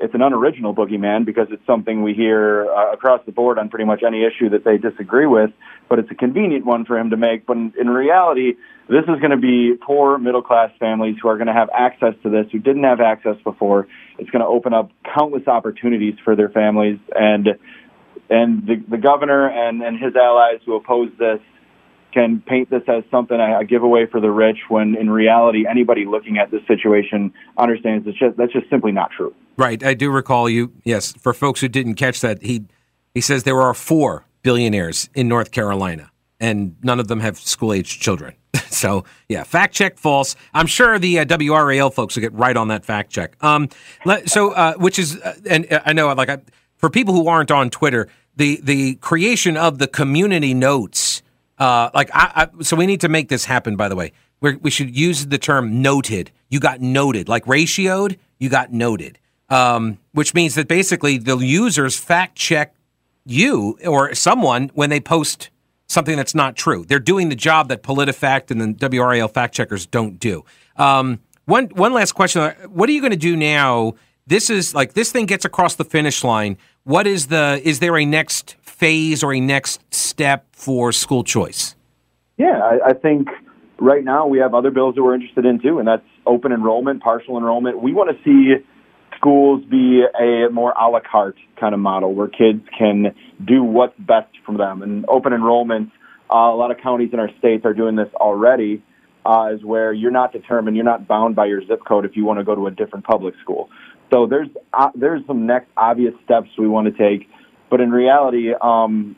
it's 0.00 0.14
an 0.14 0.22
unoriginal 0.22 0.74
boogeyman 0.74 1.26
because 1.26 1.48
it's 1.50 1.64
something 1.66 2.02
we 2.02 2.14
hear 2.14 2.66
uh, 2.70 2.92
across 2.92 3.20
the 3.26 3.32
board 3.32 3.58
on 3.58 3.68
pretty 3.68 3.84
much 3.84 4.02
any 4.02 4.24
issue 4.24 4.48
that 4.50 4.64
they 4.64 4.78
disagree 4.78 5.26
with, 5.26 5.50
but 5.88 5.98
it's 5.98 6.10
a 6.10 6.14
convenient 6.14 6.64
one 6.64 6.84
for 6.84 6.98
him 6.98 7.10
to 7.10 7.16
make. 7.16 7.46
But 7.46 7.58
in, 7.58 7.72
in 7.78 7.88
reality, 7.90 8.54
this 8.88 9.02
is 9.02 9.20
going 9.20 9.30
to 9.30 9.36
be 9.36 9.74
poor 9.80 10.18
middle 10.18 10.42
class 10.42 10.70
families 10.80 11.16
who 11.20 11.28
are 11.28 11.36
going 11.36 11.48
to 11.48 11.52
have 11.52 11.68
access 11.76 12.14
to 12.22 12.30
this 12.30 12.46
who 12.50 12.58
didn't 12.58 12.84
have 12.84 13.00
access 13.00 13.36
before. 13.44 13.86
It's 14.18 14.30
going 14.30 14.42
to 14.42 14.48
open 14.48 14.72
up 14.72 14.90
countless 15.14 15.46
opportunities 15.46 16.14
for 16.24 16.34
their 16.34 16.48
families 16.48 16.98
and 17.14 17.48
and 18.30 18.64
the, 18.64 18.76
the 18.88 18.96
governor 18.96 19.48
and, 19.48 19.82
and 19.82 19.98
his 19.98 20.14
allies 20.14 20.60
who 20.64 20.76
oppose 20.76 21.10
this 21.18 21.40
can 22.12 22.40
paint 22.40 22.70
this 22.70 22.82
as 22.88 23.02
something 23.10 23.38
a 23.38 23.64
giveaway 23.64 24.06
for 24.06 24.20
the 24.20 24.30
rich 24.30 24.58
when 24.68 24.96
in 24.96 25.10
reality 25.10 25.64
anybody 25.68 26.04
looking 26.06 26.38
at 26.38 26.50
this 26.50 26.60
situation 26.66 27.32
understands 27.56 28.06
it's 28.06 28.18
just, 28.18 28.36
that's 28.36 28.52
just 28.52 28.68
simply 28.70 28.92
not 28.92 29.10
true. 29.10 29.34
Right. 29.56 29.82
I 29.84 29.94
do 29.94 30.10
recall 30.10 30.48
you. 30.48 30.72
Yes. 30.84 31.12
For 31.12 31.34
folks 31.34 31.60
who 31.60 31.68
didn't 31.68 31.94
catch 31.94 32.20
that, 32.20 32.42
he 32.42 32.64
he 33.14 33.20
says 33.20 33.42
there 33.42 33.60
are 33.60 33.74
four 33.74 34.24
billionaires 34.42 35.10
in 35.14 35.28
North 35.28 35.50
Carolina, 35.50 36.10
and 36.38 36.76
none 36.82 37.00
of 37.00 37.08
them 37.08 37.20
have 37.20 37.38
school 37.38 37.72
age 37.72 38.00
children. 38.00 38.34
so 38.68 39.04
yeah, 39.28 39.42
fact 39.44 39.74
check 39.74 39.98
false. 39.98 40.36
I'm 40.54 40.66
sure 40.66 40.98
the 40.98 41.20
uh, 41.20 41.24
WRAL 41.24 41.92
folks 41.92 42.16
will 42.16 42.22
get 42.22 42.32
right 42.32 42.56
on 42.56 42.68
that 42.68 42.84
fact 42.84 43.10
check. 43.10 43.42
Um, 43.42 43.68
so 44.26 44.52
uh, 44.52 44.74
which 44.74 44.98
is 44.98 45.20
uh, 45.20 45.34
and 45.48 45.70
uh, 45.72 45.80
I 45.84 45.92
know 45.92 46.12
like 46.14 46.28
I, 46.28 46.38
for 46.76 46.90
people 46.90 47.14
who 47.14 47.28
aren't 47.28 47.50
on 47.50 47.70
Twitter, 47.70 48.08
the 48.36 48.60
the 48.62 48.94
creation 48.96 49.56
of 49.56 49.78
the 49.78 49.86
community 49.86 50.54
notes. 50.54 51.22
Uh, 51.58 51.90
like 51.92 52.08
I, 52.14 52.48
I, 52.58 52.62
so 52.62 52.74
we 52.74 52.86
need 52.86 53.02
to 53.02 53.10
make 53.10 53.28
this 53.28 53.44
happen. 53.44 53.76
By 53.76 53.88
the 53.90 53.96
way, 53.96 54.12
we 54.40 54.56
we 54.56 54.70
should 54.70 54.96
use 54.96 55.26
the 55.26 55.36
term 55.36 55.82
noted. 55.82 56.30
You 56.48 56.58
got 56.58 56.80
noted, 56.80 57.28
like 57.28 57.44
ratioed. 57.44 58.16
You 58.38 58.48
got 58.48 58.72
noted 58.72 59.18
um, 59.50 59.98
which 60.12 60.32
means 60.32 60.54
that 60.54 60.68
basically 60.68 61.18
the 61.18 61.36
users 61.36 61.98
fact 61.98 62.36
check 62.36 62.74
you 63.26 63.78
or 63.86 64.14
someone 64.14 64.70
when 64.74 64.90
they 64.90 65.00
post 65.00 65.50
something 65.88 66.16
that's 66.16 66.34
not 66.34 66.56
true. 66.56 66.84
They're 66.86 66.98
doing 66.98 67.28
the 67.28 67.36
job 67.36 67.68
that 67.68 67.82
PolitiFact 67.82 68.50
and 68.50 68.60
the 68.60 68.88
WRAL 68.88 69.30
fact 69.30 69.54
checkers 69.54 69.86
don't 69.86 70.18
do. 70.18 70.44
Um, 70.76 71.20
one 71.44 71.66
one 71.66 71.92
last 71.92 72.12
question: 72.12 72.54
What 72.68 72.88
are 72.88 72.92
you 72.92 73.00
going 73.00 73.10
to 73.10 73.16
do 73.16 73.36
now? 73.36 73.94
This 74.26 74.50
is 74.50 74.74
like 74.74 74.94
this 74.94 75.10
thing 75.10 75.26
gets 75.26 75.44
across 75.44 75.74
the 75.74 75.84
finish 75.84 76.22
line. 76.22 76.56
What 76.84 77.06
is 77.06 77.26
the? 77.26 77.60
Is 77.64 77.80
there 77.80 77.98
a 77.98 78.04
next 78.04 78.56
phase 78.62 79.22
or 79.22 79.34
a 79.34 79.40
next 79.40 79.82
step 79.92 80.46
for 80.52 80.92
school 80.92 81.24
choice? 81.24 81.74
Yeah, 82.38 82.58
I, 82.58 82.90
I 82.90 82.92
think 82.94 83.28
right 83.78 84.04
now 84.04 84.26
we 84.26 84.38
have 84.38 84.54
other 84.54 84.70
bills 84.70 84.94
that 84.94 85.02
we're 85.02 85.14
interested 85.14 85.44
in 85.44 85.60
too, 85.60 85.78
and 85.80 85.88
that's 85.88 86.06
open 86.24 86.52
enrollment, 86.52 87.02
partial 87.02 87.36
enrollment. 87.36 87.82
We 87.82 87.92
want 87.92 88.16
to 88.16 88.22
see 88.22 88.64
schools 89.20 89.62
be 89.64 90.02
a 90.18 90.48
more 90.50 90.72
a 90.72 90.88
la 90.88 91.00
carte 91.00 91.36
kind 91.58 91.74
of 91.74 91.80
model 91.80 92.14
where 92.14 92.28
kids 92.28 92.62
can 92.76 93.14
do 93.44 93.62
what's 93.62 93.98
best 93.98 94.30
for 94.46 94.56
them. 94.56 94.82
And 94.82 95.04
open 95.08 95.32
enrollment, 95.32 95.90
uh, 96.32 96.36
a 96.36 96.56
lot 96.56 96.70
of 96.70 96.78
counties 96.78 97.10
in 97.12 97.20
our 97.20 97.30
states 97.38 97.64
are 97.66 97.74
doing 97.74 97.96
this 97.96 98.08
already, 98.14 98.82
uh, 99.26 99.50
is 99.52 99.62
where 99.62 99.92
you're 99.92 100.10
not 100.10 100.32
determined, 100.32 100.76
you're 100.76 100.84
not 100.86 101.06
bound 101.06 101.36
by 101.36 101.46
your 101.46 101.64
zip 101.66 101.80
code 101.86 102.06
if 102.06 102.16
you 102.16 102.24
want 102.24 102.38
to 102.38 102.44
go 102.44 102.54
to 102.54 102.66
a 102.66 102.70
different 102.70 103.04
public 103.04 103.34
school. 103.42 103.68
So 104.10 104.26
there's 104.26 104.48
uh, 104.72 104.90
there's 104.94 105.24
some 105.26 105.46
next 105.46 105.68
obvious 105.76 106.14
steps 106.24 106.48
we 106.58 106.66
want 106.66 106.86
to 106.86 106.92
take, 106.92 107.28
but 107.68 107.80
in 107.80 107.90
reality, 107.90 108.52
um, 108.60 109.16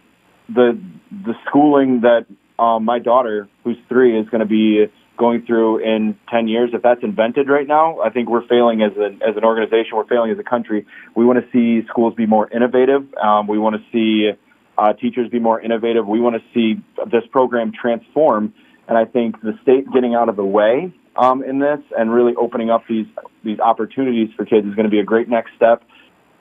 the 0.49 0.79
the 1.11 1.35
schooling 1.47 2.03
that 2.03 2.27
um, 2.59 2.85
my 2.85 2.99
daughter, 2.99 3.49
who's 3.65 3.79
three, 3.89 4.19
is 4.19 4.29
going 4.29 4.41
to 4.41 4.47
be 4.47 4.87
going 5.17 5.45
through 5.47 5.79
in 5.79 6.19
10 6.31 6.49
years. 6.49 6.71
If 6.73 6.83
that's 6.83 7.03
invented 7.03 7.49
right 7.49 7.67
now, 7.67 8.01
I 8.01 8.11
think 8.11 8.29
we're 8.29 8.47
failing 8.47 8.83
as 8.83 8.93
an, 8.97 9.21
as 9.23 9.37
an 9.37 9.45
organization. 9.45 9.97
We're 9.97 10.07
failing 10.07 10.31
as 10.31 10.39
a 10.39 10.43
country. 10.43 10.87
We 11.15 11.25
want 11.25 11.39
to 11.39 11.51
see 11.53 11.87
schools 11.89 12.15
be 12.15 12.27
more 12.27 12.51
innovative. 12.51 13.07
Um, 13.15 13.47
we 13.47 13.59
want 13.59 13.77
to 13.77 13.83
see 13.93 14.31
uh, 14.79 14.93
teachers 14.95 15.31
be 15.31 15.39
more 15.39 15.61
innovative. 15.61 16.07
We 16.07 16.21
want 16.21 16.37
to 16.37 16.43
see 16.55 16.83
this 17.11 17.25
program 17.31 17.73
transform. 17.73 18.55
And 18.89 18.99
I 18.99 19.05
think 19.05 19.41
the 19.43 19.59
state 19.63 19.91
getting 19.93 20.15
out 20.15 20.29
of 20.29 20.37
the 20.37 20.45
way 20.45 20.93
um, 21.17 21.43
in 21.45 21.59
this 21.59 21.81
and 21.97 22.13
really 22.13 22.35
opening 22.37 22.71
up 22.71 22.85
these 22.89 23.07
these 23.45 23.59
opportunities 23.59 24.29
for 24.37 24.45
kids 24.45 24.67
is 24.67 24.75
going 24.75 24.85
to 24.85 24.91
be 24.91 25.01
a 25.01 25.05
great 25.05 25.29
next 25.29 25.51
step. 25.57 25.83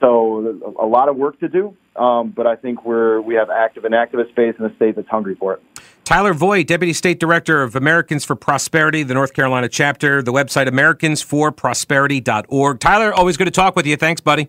So 0.00 0.74
a 0.80 0.86
lot 0.86 1.08
of 1.08 1.16
work 1.16 1.38
to 1.40 1.48
do, 1.48 1.76
um, 1.94 2.30
but 2.30 2.46
I 2.46 2.56
think 2.56 2.84
we're 2.84 3.20
we 3.20 3.34
have 3.34 3.50
active 3.50 3.84
and 3.84 3.94
activist 3.94 4.30
space 4.30 4.54
in 4.58 4.64
the 4.64 4.74
state 4.76 4.96
that's 4.96 5.08
hungry 5.08 5.36
for 5.36 5.54
it. 5.54 5.62
Tyler 6.04 6.34
Voigt, 6.34 6.66
Deputy 6.66 6.92
State 6.92 7.20
Director 7.20 7.62
of 7.62 7.76
Americans 7.76 8.24
for 8.24 8.34
Prosperity, 8.34 9.02
the 9.02 9.14
North 9.14 9.34
Carolina 9.34 9.68
chapter, 9.68 10.22
the 10.22 10.32
website 10.32 10.68
americansforprosperity.org. 10.68 12.80
Tyler, 12.80 13.14
always 13.14 13.36
good 13.36 13.44
to 13.44 13.50
talk 13.50 13.76
with 13.76 13.86
you. 13.86 13.96
Thanks, 13.96 14.20
buddy. 14.20 14.48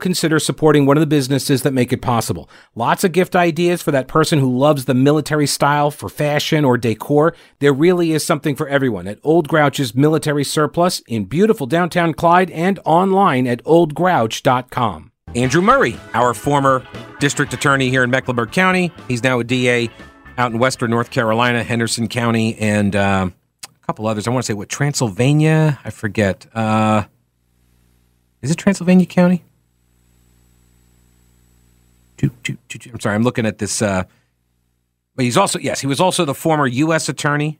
consider 0.01 0.39
supporting 0.39 0.85
one 0.85 0.97
of 0.97 1.01
the 1.01 1.07
businesses 1.07 1.61
that 1.61 1.73
make 1.73 1.93
it 1.93 2.01
possible. 2.01 2.49
Lots 2.75 3.03
of 3.03 3.13
gift 3.13 3.35
ideas 3.35 3.81
for 3.81 3.91
that 3.91 4.07
person 4.07 4.39
who 4.39 4.57
loves 4.57 4.85
the 4.85 4.93
military 4.93 5.47
style 5.47 5.91
for 5.91 6.09
fashion 6.09 6.65
or 6.65 6.77
decor. 6.77 7.33
There 7.59 7.71
really 7.71 8.11
is 8.11 8.25
something 8.25 8.55
for 8.55 8.67
everyone 8.67 9.07
at 9.07 9.19
Old 9.23 9.47
Grouch's 9.47 9.95
Military 9.95 10.43
Surplus 10.43 10.99
in 11.07 11.25
beautiful 11.25 11.67
downtown 11.67 12.13
Clyde 12.13 12.51
and 12.51 12.79
online 12.83 13.47
at 13.47 13.63
oldgrouch.com. 13.63 15.11
Andrew 15.33 15.61
Murray, 15.61 15.97
our 16.13 16.33
former 16.33 16.85
district 17.19 17.53
attorney 17.53 17.89
here 17.89 18.03
in 18.03 18.09
Mecklenburg 18.09 18.51
County. 18.51 18.91
He's 19.07 19.23
now 19.23 19.39
a 19.39 19.43
DA 19.43 19.89
out 20.37 20.51
in 20.51 20.59
western 20.59 20.89
North 20.89 21.11
Carolina, 21.11 21.63
Henderson 21.63 22.07
County, 22.09 22.57
and 22.57 22.95
uh, 22.95 23.29
a 23.63 23.85
couple 23.85 24.07
others. 24.07 24.27
I 24.27 24.31
want 24.31 24.43
to 24.43 24.47
say 24.47 24.53
what 24.53 24.67
Transylvania. 24.67 25.79
I 25.85 25.89
forget. 25.89 26.47
Uh, 26.53 27.05
is 28.41 28.51
it 28.51 28.55
Transylvania 28.57 29.05
County? 29.05 29.43
I'm 32.23 32.99
sorry, 32.99 33.15
I'm 33.15 33.23
looking 33.23 33.45
at 33.45 33.57
this. 33.57 33.81
Uh, 33.81 34.03
but 35.15 35.25
he's 35.25 35.37
also 35.37 35.59
yes, 35.59 35.81
he 35.81 35.87
was 35.87 35.99
also 35.99 36.25
the 36.25 36.33
former 36.33 36.67
U.S. 36.67 37.09
attorney 37.09 37.59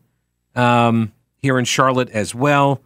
um, 0.56 1.12
here 1.38 1.58
in 1.58 1.66
Charlotte 1.66 2.10
as 2.10 2.34
well. 2.36 2.82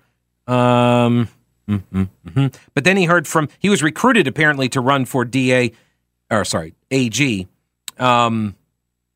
Um, 0.48 1.28
mm-hmm, 1.68 2.04
mm-hmm. 2.04 2.48
But 2.74 2.84
then 2.84 2.98
he 2.98 3.06
heard 3.06 3.28
from 3.28 3.50
he 3.60 3.70
was 3.70 3.84
recruited 3.84 4.28
apparently 4.28 4.70
to 4.70 4.82
run 4.82 5.06
for 5.06 5.26
DA 5.26 5.72
or 6.32 6.46
sorry 6.46 6.74
AG 6.92 7.48
um, 7.98 8.56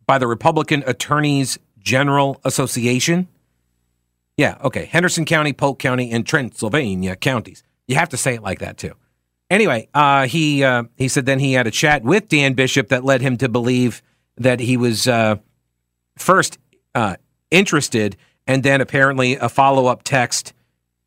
by 0.06 0.18
the 0.18 0.28
Republican 0.28 0.84
Attorneys 0.86 1.58
General 1.80 2.40
Association. 2.44 3.28
Yeah, 4.38 4.58
okay, 4.64 4.86
Henderson 4.86 5.26
County, 5.26 5.52
Polk 5.52 5.80
County, 5.80 6.12
and 6.12 6.26
Transylvania 6.26 7.16
counties. 7.16 7.62
You 7.88 7.96
have 7.96 8.10
to 8.10 8.18
say 8.18 8.36
it 8.36 8.44
like 8.44 8.60
that 8.60 8.78
too. 8.78 8.94
Anyway, 9.50 9.90
uh, 9.94 10.28
he 10.28 10.64
uh, 10.64 10.84
he 10.96 11.08
said 11.08 11.26
then 11.26 11.40
he 11.40 11.54
had 11.54 11.66
a 11.66 11.72
chat 11.72 12.04
with 12.04 12.28
Dan 12.30 12.54
Bishop 12.54 12.90
that 12.90 13.04
led 13.04 13.22
him 13.22 13.38
to 13.38 13.50
believe 13.50 14.04
that 14.38 14.60
he 14.60 14.78
was 14.78 15.08
uh, 15.08 15.38
first 16.18 16.60
uh, 16.94 17.16
interested, 17.50 18.16
and 18.46 18.62
then 18.62 18.80
apparently 18.80 19.36
a 19.36 19.50
follow 19.50 19.88
up 19.88 20.04
text, 20.04 20.54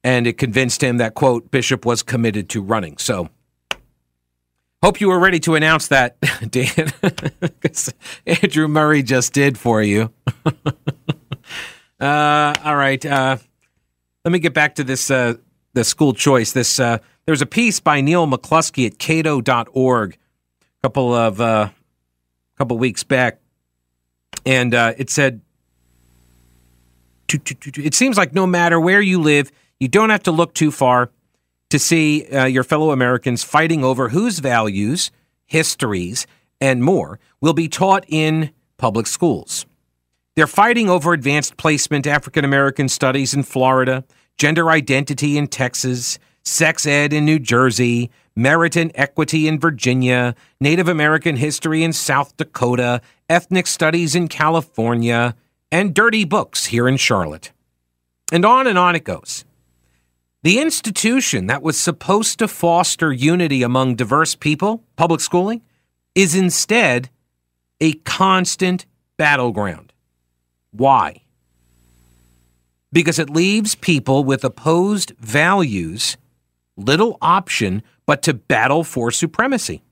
and 0.03 0.27
it 0.27 0.39
convinced 0.39 0.83
him 0.83 0.97
that 0.97 1.15
quote 1.15 1.53
Bishop 1.53 1.87
was 1.87 2.03
committed 2.03 2.49
to 2.51 2.63
running. 2.63 2.99
So. 2.99 3.29
Hope 4.83 5.01
you 5.01 5.07
were 5.07 5.21
ready 5.21 5.39
to 5.39 5.55
announce 5.55 5.87
that, 5.89 6.17
Dan, 6.51 6.93
Andrew 8.27 8.67
Murray 8.67 9.05
just 9.05 9.33
did 9.33 9.57
for 9.57 9.81
you. 9.81 10.13
Uh, 12.01 12.53
all 12.65 12.75
right, 12.75 13.07
uh, 13.07 13.37
let 14.25 14.33
me 14.33 14.41
get 14.41 14.53
back 14.53 14.75
to 14.75 14.83
this 14.83 15.07
the 15.07 15.39
school 15.85 16.13
choice. 16.13 16.51
This 16.51 16.81
there 17.25 17.33
was 17.33 17.43
a 17.43 17.47
piece 17.47 17.81
by 17.81 18.01
Neil 18.01 18.27
McCluskey 18.27 18.87
at 18.87 18.99
cato.org 18.99 20.15
a 20.15 20.83
couple 20.83 21.15
of 21.15 21.41
uh, 21.41 21.69
couple 22.59 22.79
weeks 22.79 23.05
back, 23.05 23.39
and 24.45 24.75
uh, 24.75 24.95
it 24.99 25.11
said, 25.11 25.41
"It 27.29 27.95
seems 27.95 28.17
like 28.17 28.35
no 28.35 28.47
matter 28.47 28.81
where 28.81 29.01
you 29.01 29.21
live, 29.21 29.53
you 29.79 29.89
don't 29.89 30.11
have 30.11 30.25
to 30.25 30.33
look 30.33 30.55
too 30.55 30.71
far 30.71 31.11
to 31.71 31.79
see 31.79 32.27
uh, 32.27 32.45
your 32.47 32.65
fellow 32.65 32.91
Americans 32.91 33.43
fighting 33.45 33.85
over 33.85 34.11
whose 34.11 34.41
values, 34.41 35.11
histories, 35.47 36.27
and 36.61 36.83
more 36.83 37.19
will 37.41 37.55
be 37.55 37.69
taught 37.69 38.05
in 38.09 38.51
public 38.77 39.07
schools." 39.07 39.67
They're 40.35 40.47
fighting 40.47 40.89
over 40.89 41.13
advanced 41.13 41.59
placement 41.59 42.07
African 42.07 42.45
American 42.45 42.89
studies 42.89 43.35
in 43.35 43.43
Florida, 43.43 44.03
gender 44.39 44.71
identity 44.71 45.37
in 45.37 45.47
Texas, 45.47 46.19
sex 46.45 46.87
ed 46.87 47.13
in 47.13 47.25
New 47.25 47.39
Jersey, 47.39 48.11
merit 48.35 48.77
and 48.77 48.91
equity 48.95 49.47
in 49.47 49.59
Virginia, 49.59 50.35
Native 50.61 50.89
American 50.89 51.37
history 51.37 51.83
in 51.83 51.93
South 51.93 52.37
Dakota, 52.37 53.01
ethnic 53.29 53.67
studies 53.67 54.15
in 54.15 54.29
California, 54.29 55.35
and 55.71 55.95
dirty 55.95 56.25
books 56.25 56.67
here 56.67 56.89
in 56.89 56.97
Charlotte. 56.97 57.53
And 58.33 58.45
on 58.45 58.67
and 58.67 58.79
on 58.79 58.97
it 58.97 59.05
goes. 59.05 59.45
The 60.43 60.59
institution 60.59 61.47
that 61.47 61.63
was 61.63 61.79
supposed 61.79 62.39
to 62.41 62.49
foster 62.49 63.13
unity 63.13 63.63
among 63.63 63.95
diverse 63.95 64.35
people, 64.35 64.83
public 64.97 65.21
schooling, 65.21 65.63
is 66.15 66.35
instead 66.35 67.11
a 67.81 67.93
constant 67.93 68.87
battleground. 69.17 69.93
Why? 70.73 71.23
Because 72.93 73.19
it 73.19 73.31
leaves 73.31 73.75
people 73.75 74.25
with 74.25 74.45
opposed 74.45 75.13
values 75.19 76.17
little 76.85 77.19
option 77.21 77.83
but 78.07 78.23
to 78.23 78.35
battle 78.35 78.85
for 78.85 79.11
supremacy. 79.11 79.83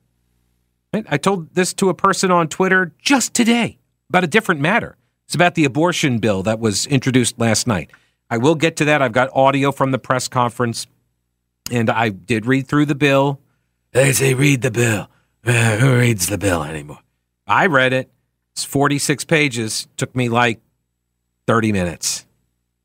I 0.93 1.19
told 1.19 1.55
this 1.55 1.73
to 1.75 1.89
a 1.89 1.95
person 1.95 2.31
on 2.31 2.49
Twitter 2.49 2.93
just 2.99 3.33
today 3.33 3.79
about 4.09 4.25
a 4.25 4.27
different 4.27 4.61
matter. 4.61 4.97
It's 5.27 5.35
about 5.37 5.55
the 5.55 5.65
abortion 5.65 6.19
bill 6.19 6.43
that 6.43 6.59
was 6.59 6.87
introduced 6.87 7.39
last 7.39 7.69
night. 7.69 7.91
I 8.29 8.39
will 8.39 8.57
get 8.57 8.77
to 8.77 8.85
that. 8.87 9.01
I've 9.01 9.13
got 9.13 9.31
audio 9.33 9.71
from 9.71 9.93
the 9.93 9.99
press 9.99 10.27
conference, 10.27 10.89
and 11.71 11.89
I 11.89 12.09
did 12.09 12.47
read 12.47 12.67
through 12.67 12.87
the 12.87 12.97
bill. 12.97 13.41
They 13.93 14.13
say, 14.13 14.35
read 14.35 14.63
the 14.63 14.73
bill. 14.73 15.09
Uh, 15.45 15.77
who 15.77 15.97
reads 15.97 16.27
the 16.27 16.39
bill 16.39 16.65
anymore? 16.65 16.99
I 17.47 17.67
read 17.67 17.93
it. 17.93 18.11
It's 18.53 18.65
46 18.65 19.25
pages. 19.25 19.87
Took 19.97 20.15
me 20.15 20.29
like 20.29 20.61
30 21.47 21.73
minutes. 21.73 22.27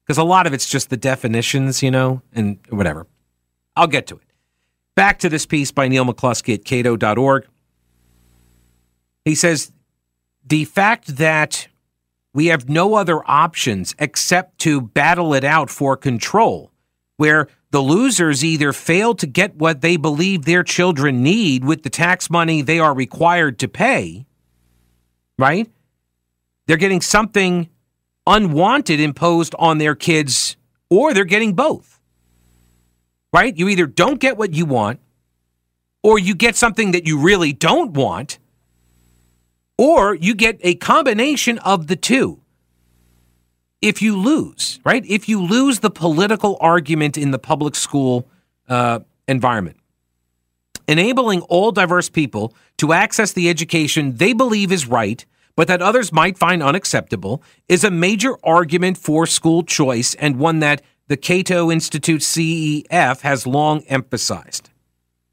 Because 0.06 0.18
a 0.20 0.24
lot 0.24 0.46
of 0.46 0.54
it's 0.54 0.70
just 0.70 0.91
the 0.91 0.98
definitions, 0.98 1.82
you 1.82 1.89
know, 1.89 2.22
and 2.34 2.60
whatever. 2.70 3.08
I'll 3.76 3.88
get 3.88 4.08
to 4.08 4.16
it. 4.16 4.22
Back 4.96 5.20
to 5.20 5.30
this 5.30 5.46
piece 5.46 5.72
by 5.72 5.88
Neil 5.88 6.06
McCluskey 6.06 6.54
at 6.54 6.66
cato.org. 6.66 7.48
He 9.26 9.36
says 9.36 9.72
the 10.46 10.66
fact 10.66 11.18
that 11.18 11.68
we 12.34 12.48
have 12.48 12.70
no 12.70 12.96
other 12.96 13.22
options 13.30 13.96
except 13.98 14.60
to 14.60 14.82
battle 14.82 15.34
it 15.34 15.44
out 15.44 15.70
for 15.70 15.98
control, 15.98 16.72
where 17.18 17.48
the 17.72 17.82
losers 17.82 18.44
either 18.44 18.72
fail 18.72 19.16
to 19.16 19.26
get 19.26 19.56
what 19.56 19.82
they 19.82 19.98
believe 19.98 20.46
their 20.46 20.64
children 20.64 21.24
need 21.24 21.64
with 21.64 21.84
the 21.84 21.90
tax 21.90 22.30
money 22.30 22.62
they 22.62 22.80
are 22.80 22.94
required 22.94 23.58
to 23.60 23.68
pay, 23.68 24.26
right? 25.40 25.70
They're 26.68 26.78
getting 26.78 27.02
something 27.02 27.70
unwanted 28.28 29.00
imposed 29.00 29.56
on 29.60 29.78
their 29.78 29.96
kids, 29.96 30.58
or 30.90 31.14
they're 31.14 31.26
getting 31.26 31.54
both, 31.54 31.94
right? 33.36 33.58
You 33.58 33.67
either 33.67 33.86
don't 33.86 34.19
get 34.19 34.38
what 34.38 34.54
you 34.54 34.65
want, 34.65 35.00
or 36.06 36.17
you 36.19 36.36
get 36.36 36.56
something 36.56 36.91
that 36.91 37.06
you 37.06 37.19
really 37.19 37.52
don't 37.52 37.91
want 37.93 38.38
or 39.78 40.13
you 40.13 40.36
get 40.36 40.60
a 40.62 40.76
combination 40.76 41.58
of 41.60 41.88
the 41.88 41.95
two. 41.95 42.39
If 43.82 44.02
you 44.02 44.15
lose, 44.15 44.80
right? 44.86 45.04
If 45.06 45.28
you 45.28 45.41
lose 45.41 45.80
the 45.80 45.89
political 45.89 46.58
argument 46.62 47.17
in 47.17 47.32
the 47.32 47.39
public 47.39 47.76
school 47.76 48.28
uh, 48.69 49.00
environment, 49.28 49.78
enabling 50.88 51.41
all 51.41 51.71
diverse 51.71 52.08
people 52.08 52.54
to 52.78 52.93
access 52.93 53.34
the 53.34 53.50
education 53.50 54.17
they 54.17 54.34
believe 54.34 54.71
is 54.71 54.88
right, 54.88 55.26
but 55.56 55.67
that 55.67 55.82
others 55.82 56.13
might 56.13 56.38
find 56.38 56.62
unacceptable, 56.62 57.41
is 57.67 57.84
a 57.84 57.91
major 57.91 58.38
argument 58.43 58.98
for 58.98 59.26
school 59.26 59.63
choice 59.63 60.13
and 60.15 60.38
one 60.38 60.60
that 60.60 60.82
the 61.08 61.18
Cato 61.18 61.72
Institute 61.72 62.22
CEF 62.22 63.22
has 63.22 63.46
long 63.46 63.84
emphasized. 63.84 64.70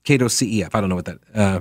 Cato 0.04 0.26
CEF, 0.26 0.74
I 0.74 0.80
don't 0.80 0.88
know 0.88 0.96
what 0.96 1.04
that 1.06 1.18
uh, 1.34 1.60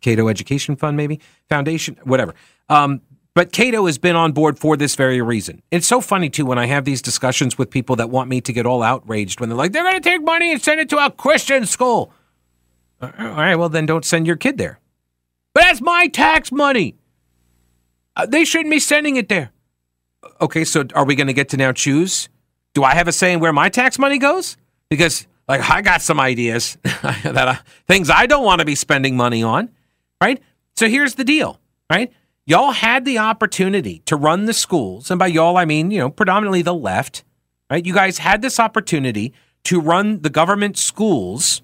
Cato 0.00 0.28
Education 0.28 0.76
Fund, 0.76 0.96
maybe 0.96 1.20
Foundation, 1.48 1.98
whatever. 2.04 2.34
Um, 2.68 3.02
but 3.34 3.52
Cato 3.52 3.86
has 3.86 3.98
been 3.98 4.16
on 4.16 4.32
board 4.32 4.58
for 4.58 4.76
this 4.76 4.96
very 4.96 5.20
reason. 5.22 5.62
It's 5.70 5.86
so 5.86 6.00
funny 6.00 6.30
too 6.30 6.44
when 6.44 6.58
I 6.58 6.66
have 6.66 6.84
these 6.84 7.02
discussions 7.02 7.56
with 7.56 7.70
people 7.70 7.96
that 7.96 8.10
want 8.10 8.28
me 8.28 8.40
to 8.40 8.52
get 8.52 8.66
all 8.66 8.82
outraged 8.82 9.40
when 9.40 9.48
they're 9.48 9.58
like, 9.58 9.72
they're 9.72 9.84
going 9.84 9.94
to 9.94 10.00
take 10.00 10.22
money 10.22 10.52
and 10.52 10.60
send 10.60 10.80
it 10.80 10.88
to 10.90 11.04
a 11.04 11.10
Christian 11.10 11.66
school. 11.66 12.12
All 13.00 13.10
right, 13.18 13.54
well 13.54 13.68
then 13.68 13.86
don't 13.86 14.04
send 14.04 14.26
your 14.26 14.36
kid 14.36 14.58
there. 14.58 14.78
But 15.54 15.62
that's 15.62 15.80
my 15.80 16.06
tax 16.08 16.52
money. 16.52 16.96
Uh, 18.16 18.26
they 18.26 18.44
shouldn't 18.44 18.70
be 18.70 18.80
sending 18.80 19.16
it 19.16 19.28
there. 19.28 19.52
Okay, 20.40 20.64
so 20.64 20.84
are 20.94 21.04
we 21.04 21.14
going 21.14 21.26
to 21.26 21.32
get 21.32 21.48
to 21.50 21.56
now 21.56 21.72
choose? 21.72 22.28
Do 22.74 22.84
I 22.84 22.94
have 22.94 23.08
a 23.08 23.12
say 23.12 23.32
in 23.32 23.40
where 23.40 23.52
my 23.52 23.68
tax 23.68 23.98
money 23.98 24.18
goes? 24.18 24.56
Because 24.88 25.26
like 25.48 25.68
I 25.68 25.82
got 25.82 26.02
some 26.02 26.20
ideas 26.20 26.78
that 26.82 27.48
I, 27.48 27.58
things 27.86 28.10
I 28.10 28.26
don't 28.26 28.44
want 28.44 28.60
to 28.60 28.64
be 28.64 28.74
spending 28.74 29.16
money 29.16 29.42
on 29.42 29.70
right? 30.20 30.40
So 30.76 30.88
here's 30.88 31.14
the 31.14 31.24
deal, 31.24 31.58
right? 31.90 32.12
Y'all 32.46 32.72
had 32.72 33.04
the 33.04 33.18
opportunity 33.18 34.02
to 34.06 34.16
run 34.16 34.46
the 34.46 34.52
schools, 34.52 35.10
and 35.10 35.18
by 35.18 35.28
y'all, 35.28 35.56
I 35.56 35.64
mean, 35.64 35.90
you 35.90 35.98
know, 35.98 36.10
predominantly 36.10 36.62
the 36.62 36.74
left, 36.74 37.24
right? 37.70 37.84
You 37.84 37.94
guys 37.94 38.18
had 38.18 38.42
this 38.42 38.58
opportunity 38.58 39.32
to 39.64 39.80
run 39.80 40.22
the 40.22 40.30
government 40.30 40.76
schools 40.76 41.62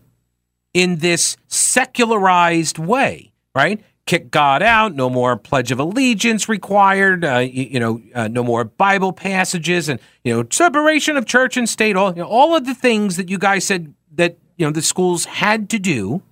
in 0.75 0.97
this 0.97 1.37
secularized 1.49 2.79
way, 2.79 3.33
right? 3.55 3.81
Kick 4.07 4.31
God 4.31 4.63
out, 4.63 4.95
no 4.95 5.11
more 5.11 5.37
Pledge 5.37 5.73
of 5.73 5.81
Allegiance 5.81 6.49
required, 6.49 7.25
uh, 7.25 7.39
you, 7.39 7.65
you, 7.65 7.81
know, 7.81 8.01
uh, 8.15 8.29
no 8.29 8.45
more 8.45 8.65
Bible 8.65 9.13
passages, 9.13 9.89
and 9.89 9.99
you 10.23 10.33
know, 10.33 10.47
separation 10.51 11.17
of 11.17 11.27
church 11.27 11.57
and 11.57 11.69
state. 11.69 11.97
All 11.97 12.11
you 12.11 12.23
know, 12.23 12.29
all 12.29 12.55
of 12.55 12.67
the 12.67 12.75
things 12.75 13.17
that 13.17 13.29
you 13.29 13.37
guys 13.37 13.65
said 13.65 13.93
that 14.13 14.39
you 14.57 14.65
know 14.65 14.71
the 14.71 14.81
schools 14.81 15.25
had 15.25 15.69
to 15.71 15.81
do, 15.81 16.23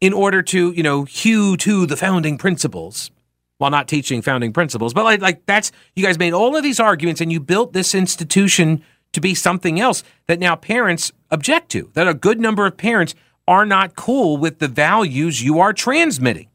in 0.00 0.12
order 0.12 0.42
to, 0.42 0.72
you 0.72 0.82
know, 0.82 1.04
hew 1.04 1.56
to 1.58 1.86
the 1.86 1.96
founding 1.96 2.38
principles 2.38 3.10
while 3.58 3.70
not 3.70 3.88
teaching 3.88 4.22
founding 4.22 4.52
principles. 4.52 4.94
But 4.94 5.04
like, 5.04 5.20
like 5.20 5.46
that's, 5.46 5.72
you 5.96 6.04
guys 6.04 6.18
made 6.18 6.32
all 6.32 6.56
of 6.56 6.62
these 6.62 6.78
arguments 6.78 7.20
and 7.20 7.32
you 7.32 7.40
built 7.40 7.72
this 7.72 7.94
institution 7.94 8.84
to 9.12 9.20
be 9.20 9.34
something 9.34 9.80
else 9.80 10.04
that 10.26 10.38
now 10.38 10.54
parents 10.54 11.10
object 11.30 11.70
to, 11.70 11.90
that 11.94 12.06
a 12.06 12.14
good 12.14 12.40
number 12.40 12.66
of 12.66 12.76
parents 12.76 13.14
are 13.48 13.64
not 13.64 13.96
cool 13.96 14.36
with 14.36 14.58
the 14.58 14.68
values 14.68 15.42
you 15.42 15.58
are 15.58 15.72
transmitting. 15.72 16.48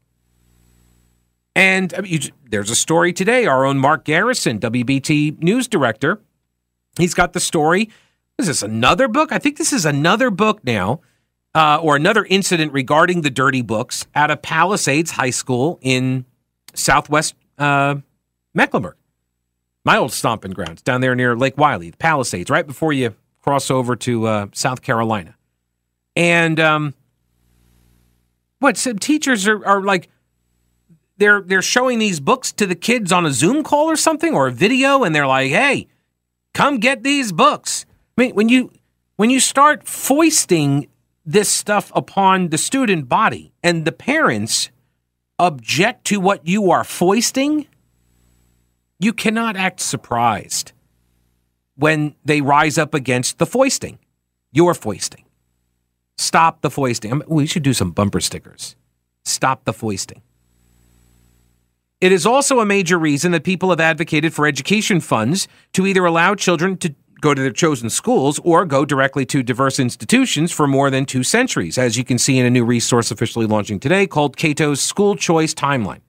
And 1.56 1.92
I 1.92 2.00
mean, 2.00 2.12
you, 2.12 2.18
there's 2.48 2.70
a 2.70 2.76
story 2.76 3.12
today. 3.12 3.46
Our 3.46 3.64
own 3.66 3.78
Mark 3.78 4.04
Garrison, 4.04 4.60
WBT 4.60 5.42
news 5.42 5.66
director, 5.66 6.20
he's 6.96 7.12
got 7.12 7.32
the 7.32 7.40
story. 7.40 7.90
Is 8.38 8.46
this 8.46 8.62
another 8.62 9.08
book? 9.08 9.32
I 9.32 9.38
think 9.38 9.58
this 9.58 9.72
is 9.72 9.84
another 9.84 10.30
book 10.30 10.64
now 10.64 11.00
uh, 11.54 11.78
or 11.82 11.96
another 11.96 12.24
incident 12.24 12.72
regarding 12.72 13.22
the 13.22 13.30
dirty 13.30 13.62
books 13.62 14.06
at 14.14 14.30
a 14.30 14.36
Palisades 14.36 15.12
High 15.12 15.30
School 15.30 15.80
in 15.82 16.24
southwest 16.74 17.34
uh, 17.58 17.96
Mecklenburg. 18.54 18.96
My 19.84 19.96
old 19.96 20.12
stomping 20.12 20.52
grounds 20.52 20.80
down 20.80 21.00
there 21.00 21.14
near 21.14 21.36
Lake 21.36 21.58
Wylie, 21.58 21.92
Palisades, 21.92 22.50
right 22.50 22.66
before 22.66 22.92
you 22.92 23.14
cross 23.42 23.70
over 23.70 23.96
to 23.96 24.26
uh, 24.26 24.46
South 24.52 24.80
Carolina. 24.80 25.36
And 26.16 26.60
um, 26.60 26.94
what 28.60 28.76
some 28.76 28.98
teachers 28.98 29.46
are, 29.46 29.64
are 29.66 29.82
like 29.82 30.08
they're 31.16 31.42
they're 31.42 31.62
showing 31.62 31.98
these 31.98 32.20
books 32.20 32.52
to 32.52 32.66
the 32.66 32.74
kids 32.74 33.12
on 33.12 33.26
a 33.26 33.32
Zoom 33.32 33.62
call 33.62 33.86
or 33.86 33.96
something 33.96 34.34
or 34.34 34.48
a 34.48 34.52
video, 34.52 35.04
and 35.04 35.14
they're 35.14 35.26
like, 35.26 35.50
"Hey, 35.50 35.86
come 36.52 36.78
get 36.78 37.02
these 37.02 37.32
books." 37.32 37.86
I 38.16 38.22
mean, 38.22 38.34
when 38.34 38.48
you 38.48 38.70
when 39.16 39.30
you 39.30 39.40
start 39.40 39.86
foisting 39.86 40.88
this 41.24 41.48
stuff 41.48 41.90
upon 41.94 42.48
the 42.48 42.58
student 42.58 43.08
body 43.08 43.52
and 43.62 43.84
the 43.84 43.92
parents 43.92 44.70
object 45.38 46.04
to 46.06 46.20
what 46.20 46.46
you 46.46 46.70
are 46.70 46.84
foisting, 46.84 47.66
you 48.98 49.12
cannot 49.12 49.56
act 49.56 49.80
surprised 49.80 50.72
when 51.76 52.14
they 52.24 52.40
rise 52.40 52.78
up 52.78 52.94
against 52.94 53.38
the 53.38 53.46
foisting. 53.46 53.98
You're 54.52 54.74
foisting. 54.74 55.23
Stop 56.16 56.60
the 56.60 56.70
foisting. 56.70 57.12
I 57.12 57.14
mean, 57.16 57.24
we 57.28 57.46
should 57.46 57.62
do 57.62 57.74
some 57.74 57.90
bumper 57.90 58.20
stickers. 58.20 58.76
Stop 59.24 59.64
the 59.64 59.72
foisting. 59.72 60.22
It 62.00 62.12
is 62.12 62.26
also 62.26 62.60
a 62.60 62.66
major 62.66 62.98
reason 62.98 63.32
that 63.32 63.44
people 63.44 63.70
have 63.70 63.80
advocated 63.80 64.34
for 64.34 64.46
education 64.46 65.00
funds 65.00 65.48
to 65.72 65.86
either 65.86 66.04
allow 66.04 66.34
children 66.34 66.76
to 66.78 66.94
go 67.20 67.32
to 67.32 67.40
their 67.40 67.50
chosen 67.50 67.88
schools 67.88 68.38
or 68.44 68.66
go 68.66 68.84
directly 68.84 69.24
to 69.24 69.42
diverse 69.42 69.80
institutions 69.80 70.52
for 70.52 70.66
more 70.66 70.90
than 70.90 71.06
two 71.06 71.22
centuries, 71.22 71.78
as 71.78 71.96
you 71.96 72.04
can 72.04 72.18
see 72.18 72.38
in 72.38 72.44
a 72.44 72.50
new 72.50 72.64
resource 72.64 73.10
officially 73.10 73.46
launching 73.46 73.80
today 73.80 74.06
called 74.06 74.36
Cato's 74.36 74.82
School 74.82 75.16
Choice 75.16 75.54
Timeline. 75.54 76.02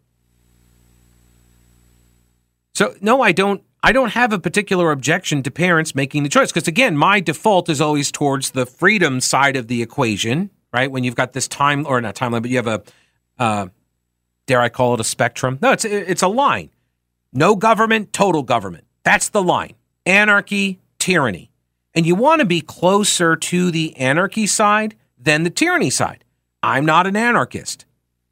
So, 2.73 2.93
no, 2.99 3.21
I 3.21 3.31
don't. 3.31 3.63
I 3.85 3.91
don't 3.91 4.13
have 4.13 4.33
a 4.33 4.39
particular 4.39 4.89
objection 4.89 5.43
to 5.43 5.51
parents 5.51 5.93
making 5.93 6.23
the 6.23 6.29
choice 6.29 6.51
because, 6.51 6.67
again, 6.67 6.97
my 6.97 7.19
default 7.19 7.69
is 7.69 7.79
always 7.79 8.11
towards 8.11 8.49
the 8.49 8.65
freedom 8.65 9.21
side 9.21 9.55
of 9.55 9.67
the 9.67 9.83
equation, 9.83 10.49
right? 10.73 10.89
When 10.89 11.03
you've 11.03 11.15
got 11.15 11.33
this 11.33 11.47
time 11.47 11.85
or 11.85 12.01
not 12.01 12.15
timeline, 12.15 12.41
but 12.41 12.49
you 12.49 12.57
have 12.57 12.65
a, 12.65 12.83
uh, 13.37 13.67
dare 14.47 14.59
I 14.59 14.69
call 14.69 14.95
it 14.95 15.01
a 15.01 15.03
spectrum? 15.03 15.59
No, 15.61 15.71
it's 15.71 15.85
it's 15.85 16.23
a 16.23 16.27
line. 16.27 16.71
No 17.31 17.55
government, 17.55 18.11
total 18.11 18.41
government. 18.41 18.85
That's 19.03 19.29
the 19.29 19.43
line. 19.43 19.75
Anarchy, 20.07 20.79
tyranny. 20.97 21.51
And 21.93 22.07
you 22.07 22.15
want 22.15 22.39
to 22.39 22.45
be 22.45 22.61
closer 22.61 23.35
to 23.35 23.69
the 23.69 23.95
anarchy 23.97 24.47
side 24.47 24.95
than 25.15 25.43
the 25.43 25.51
tyranny 25.51 25.91
side. 25.91 26.23
I'm 26.63 26.87
not 26.87 27.05
an 27.05 27.15
anarchist. 27.15 27.85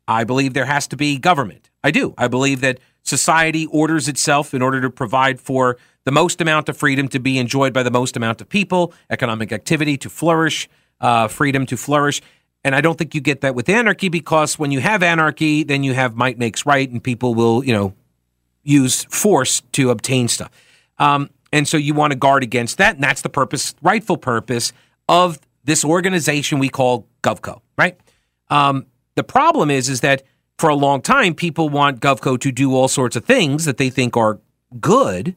I 0.08 0.24
believe 0.24 0.56
there 0.56 0.66
has 0.66 0.88
to 0.88 0.98
be 0.98 1.20
government. 1.20 1.70
I 1.84 1.92
do. 1.92 2.16
I 2.18 2.28
believe 2.28 2.62
that 2.62 2.80
society 3.04 3.66
orders 3.68 4.08
itself 4.08 4.54
in 4.54 4.62
order 4.62 4.82
to 4.82 4.89
provide 4.89 5.39
for 5.39 5.78
the 6.06 6.12
most 6.12 6.42
amount 6.42 6.70
of 6.70 6.78
freedom 6.78 7.08
to 7.10 7.20
be 7.20 7.38
enjoyed 7.38 7.74
by 7.74 7.84
the 7.84 7.92
most 7.92 8.18
amount 8.18 8.42
of 8.42 8.50
people, 8.50 8.94
economic 9.10 9.52
activity 9.52 9.98
to 9.98 10.10
flourish, 10.10 10.68
uh, 11.00 11.28
freedom 11.28 11.66
to 11.66 11.78
flourish. 11.78 12.22
And 12.63 12.76
I 12.76 12.82
don't 12.82 12.98
think 12.98 13.13
you 13.13 13.22
get 13.22 13.42
that 13.42 13.56
with 13.56 13.70
anarchy 13.70 14.10
because 14.10 14.58
when 14.58 14.72
you 14.72 14.80
have 14.80 15.04
anarchy, 15.04 15.63
then 15.63 15.84
you 15.84 15.94
have 15.94 16.16
might 16.16 16.38
makes 16.38 16.66
right, 16.66 16.89
and 16.89 17.04
people 17.04 17.36
will, 17.36 17.63
you 17.63 17.74
know, 17.74 17.94
use 18.63 19.04
force 19.06 19.62
to 19.74 19.89
obtain 19.89 20.30
stuff. 20.30 20.50
Um, 20.98 21.30
and 21.52 21.68
so 21.68 21.78
you 21.78 21.94
want 21.94 22.12
to 22.12 22.18
guard 22.18 22.42
against 22.42 22.78
that. 22.78 22.96
And 22.96 23.04
that's 23.04 23.22
the 23.22 23.30
purpose, 23.30 23.76
rightful 23.82 24.18
purpose 24.18 24.72
of 25.10 25.39
this 25.66 25.84
organization 25.84 26.60
we 26.60 26.70
call 26.70 27.08
GovCo, 27.22 27.62
right? 27.78 28.00
Um, 28.50 28.86
the 29.16 29.24
problem 29.24 29.70
is, 29.70 29.89
is 29.89 30.02
that 30.02 30.24
for 30.58 30.70
a 30.70 30.76
long 30.76 31.02
time, 31.02 31.34
people 31.34 31.70
want 31.70 32.00
GovCo 32.00 32.39
to 32.39 32.52
do 32.52 32.76
all 32.76 32.88
sorts 32.88 33.16
of 33.16 33.26
things 33.26 33.66
that 33.66 33.78
they 33.78 33.89
think 33.89 34.16
are 34.16 34.39
good. 34.80 35.36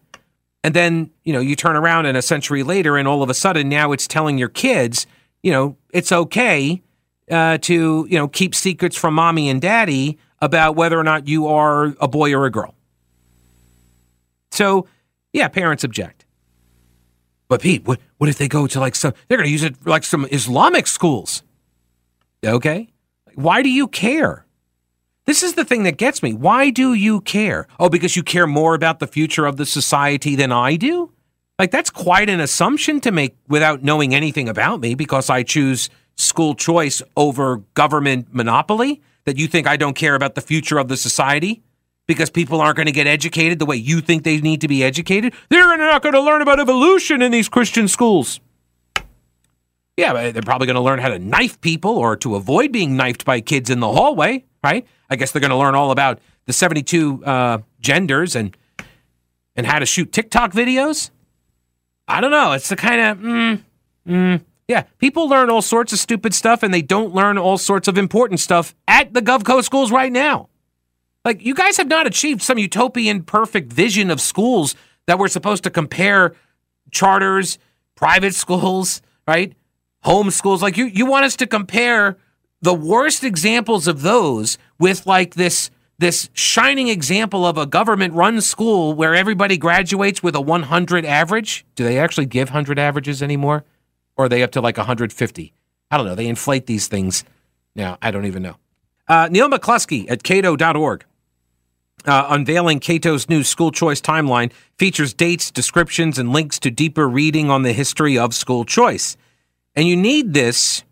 And 0.62 0.74
then, 0.74 1.10
you 1.24 1.32
know, 1.32 1.40
you 1.40 1.56
turn 1.56 1.76
around 1.76 2.06
and 2.06 2.16
a 2.16 2.22
century 2.22 2.62
later, 2.62 2.96
and 2.96 3.06
all 3.06 3.22
of 3.22 3.30
a 3.30 3.34
sudden 3.34 3.68
now 3.68 3.92
it's 3.92 4.06
telling 4.06 4.36
your 4.38 4.48
kids, 4.48 5.06
you 5.42 5.52
know, 5.52 5.76
it's 5.92 6.12
okay 6.12 6.82
uh, 7.30 7.58
to, 7.58 8.06
you 8.10 8.18
know, 8.18 8.28
keep 8.28 8.54
secrets 8.54 8.96
from 8.96 9.14
mommy 9.14 9.48
and 9.48 9.60
daddy 9.60 10.18
about 10.40 10.76
whether 10.76 10.98
or 10.98 11.04
not 11.04 11.28
you 11.28 11.46
are 11.46 11.94
a 12.00 12.08
boy 12.08 12.34
or 12.34 12.46
a 12.46 12.50
girl. 12.50 12.74
So 14.50 14.86
yeah, 15.32 15.48
parents 15.48 15.84
object. 15.84 16.24
But 17.48 17.60
Pete, 17.60 17.86
what 17.86 18.00
what 18.16 18.30
if 18.30 18.38
they 18.38 18.48
go 18.48 18.66
to 18.66 18.80
like 18.80 18.94
some? 18.94 19.12
They're 19.28 19.36
going 19.36 19.46
to 19.46 19.52
use 19.52 19.62
it 19.62 19.86
like 19.86 20.02
some 20.02 20.26
Islamic 20.32 20.86
schools. 20.86 21.42
Okay, 22.44 22.88
why 23.34 23.62
do 23.62 23.68
you 23.68 23.86
care? 23.86 24.45
This 25.26 25.42
is 25.42 25.54
the 25.54 25.64
thing 25.64 25.82
that 25.82 25.96
gets 25.96 26.22
me. 26.22 26.32
Why 26.32 26.70
do 26.70 26.94
you 26.94 27.20
care? 27.20 27.66
Oh, 27.80 27.88
because 27.88 28.14
you 28.14 28.22
care 28.22 28.46
more 28.46 28.74
about 28.74 29.00
the 29.00 29.08
future 29.08 29.44
of 29.44 29.56
the 29.56 29.66
society 29.66 30.36
than 30.36 30.52
I 30.52 30.76
do? 30.76 31.10
Like, 31.58 31.72
that's 31.72 31.90
quite 31.90 32.30
an 32.30 32.38
assumption 32.38 33.00
to 33.00 33.10
make 33.10 33.36
without 33.48 33.82
knowing 33.82 34.14
anything 34.14 34.48
about 34.48 34.80
me 34.80 34.94
because 34.94 35.28
I 35.28 35.42
choose 35.42 35.90
school 36.14 36.54
choice 36.54 37.02
over 37.16 37.58
government 37.74 38.32
monopoly. 38.32 39.02
That 39.24 39.36
you 39.36 39.48
think 39.48 39.66
I 39.66 39.76
don't 39.76 39.96
care 39.96 40.14
about 40.14 40.36
the 40.36 40.40
future 40.40 40.78
of 40.78 40.86
the 40.86 40.96
society 40.96 41.64
because 42.06 42.30
people 42.30 42.60
aren't 42.60 42.76
going 42.76 42.86
to 42.86 42.92
get 42.92 43.08
educated 43.08 43.58
the 43.58 43.66
way 43.66 43.74
you 43.74 44.00
think 44.00 44.22
they 44.22 44.40
need 44.40 44.60
to 44.60 44.68
be 44.68 44.84
educated? 44.84 45.34
They're 45.48 45.76
not 45.76 46.02
going 46.02 46.14
to 46.14 46.20
learn 46.20 46.42
about 46.42 46.60
evolution 46.60 47.20
in 47.20 47.32
these 47.32 47.48
Christian 47.48 47.88
schools. 47.88 48.38
Yeah, 49.96 50.30
they're 50.30 50.42
probably 50.42 50.68
going 50.68 50.76
to 50.76 50.80
learn 50.80 51.00
how 51.00 51.08
to 51.08 51.18
knife 51.18 51.60
people 51.60 51.98
or 51.98 52.14
to 52.18 52.36
avoid 52.36 52.70
being 52.70 52.96
knifed 52.96 53.24
by 53.24 53.40
kids 53.40 53.68
in 53.68 53.80
the 53.80 53.90
hallway, 53.90 54.44
right? 54.66 54.86
I 55.08 55.14
guess 55.14 55.30
they're 55.30 55.40
going 55.40 55.50
to 55.50 55.56
learn 55.56 55.76
all 55.76 55.92
about 55.92 56.18
the 56.46 56.52
72 56.52 57.24
uh, 57.24 57.58
genders 57.80 58.34
and 58.34 58.56
and 59.54 59.66
how 59.66 59.78
to 59.78 59.86
shoot 59.86 60.12
TikTok 60.12 60.52
videos. 60.52 61.10
I 62.08 62.20
don't 62.20 62.30
know. 62.32 62.52
It's 62.52 62.68
the 62.68 62.76
kind 62.76 63.00
of 63.00 63.18
mm, 63.18 63.62
mm, 64.06 64.40
yeah. 64.68 64.82
People 64.98 65.28
learn 65.28 65.50
all 65.50 65.62
sorts 65.62 65.92
of 65.92 65.98
stupid 65.98 66.34
stuff, 66.34 66.62
and 66.62 66.74
they 66.74 66.82
don't 66.82 67.14
learn 67.14 67.38
all 67.38 67.56
sorts 67.56 67.88
of 67.88 67.96
important 67.96 68.40
stuff 68.40 68.74
at 68.86 69.14
the 69.14 69.22
GovCo 69.22 69.62
schools 69.62 69.90
right 69.92 70.12
now. 70.12 70.48
Like 71.24 71.44
you 71.44 71.54
guys 71.54 71.76
have 71.76 71.88
not 71.88 72.06
achieved 72.06 72.42
some 72.42 72.58
utopian 72.58 73.22
perfect 73.22 73.72
vision 73.72 74.10
of 74.10 74.20
schools 74.20 74.74
that 75.06 75.18
we're 75.18 75.28
supposed 75.28 75.64
to 75.64 75.70
compare 75.70 76.34
charters, 76.90 77.58
private 77.94 78.34
schools, 78.34 79.00
right? 79.26 79.54
Home 80.02 80.30
schools. 80.30 80.62
Like 80.62 80.76
you, 80.76 80.86
you 80.86 81.06
want 81.06 81.24
us 81.24 81.36
to 81.36 81.46
compare 81.46 82.16
the 82.66 82.74
worst 82.74 83.22
examples 83.22 83.86
of 83.86 84.02
those 84.02 84.58
with 84.76 85.06
like 85.06 85.34
this 85.36 85.70
this 85.98 86.28
shining 86.32 86.88
example 86.88 87.46
of 87.46 87.56
a 87.56 87.64
government 87.64 88.12
run 88.12 88.40
school 88.40 88.92
where 88.92 89.14
everybody 89.14 89.56
graduates 89.56 90.20
with 90.20 90.34
a 90.34 90.40
100 90.40 91.04
average. 91.04 91.64
Do 91.76 91.84
they 91.84 91.96
actually 91.96 92.26
give 92.26 92.48
100 92.48 92.76
averages 92.76 93.22
anymore? 93.22 93.64
Or 94.16 94.24
are 94.24 94.28
they 94.28 94.42
up 94.42 94.50
to 94.50 94.60
like 94.60 94.78
150? 94.78 95.52
I 95.92 95.96
don't 95.96 96.06
know. 96.06 96.16
They 96.16 96.26
inflate 96.26 96.66
these 96.66 96.88
things 96.88 97.22
now. 97.76 97.98
I 98.02 98.10
don't 98.10 98.26
even 98.26 98.42
know. 98.42 98.56
Uh, 99.06 99.28
Neil 99.30 99.48
McCluskey 99.48 100.10
at 100.10 100.24
cato.org. 100.24 101.04
Uh, 102.04 102.26
unveiling 102.30 102.80
Cato's 102.80 103.28
new 103.28 103.44
school 103.44 103.70
choice 103.70 104.00
timeline 104.00 104.50
features 104.76 105.14
dates, 105.14 105.52
descriptions, 105.52 106.18
and 106.18 106.32
links 106.32 106.58
to 106.58 106.72
deeper 106.72 107.08
reading 107.08 107.48
on 107.48 107.62
the 107.62 107.72
history 107.72 108.18
of 108.18 108.34
school 108.34 108.64
choice. 108.64 109.16
And 109.76 109.86
you 109.86 109.96
need 109.96 110.34
this 110.34 110.82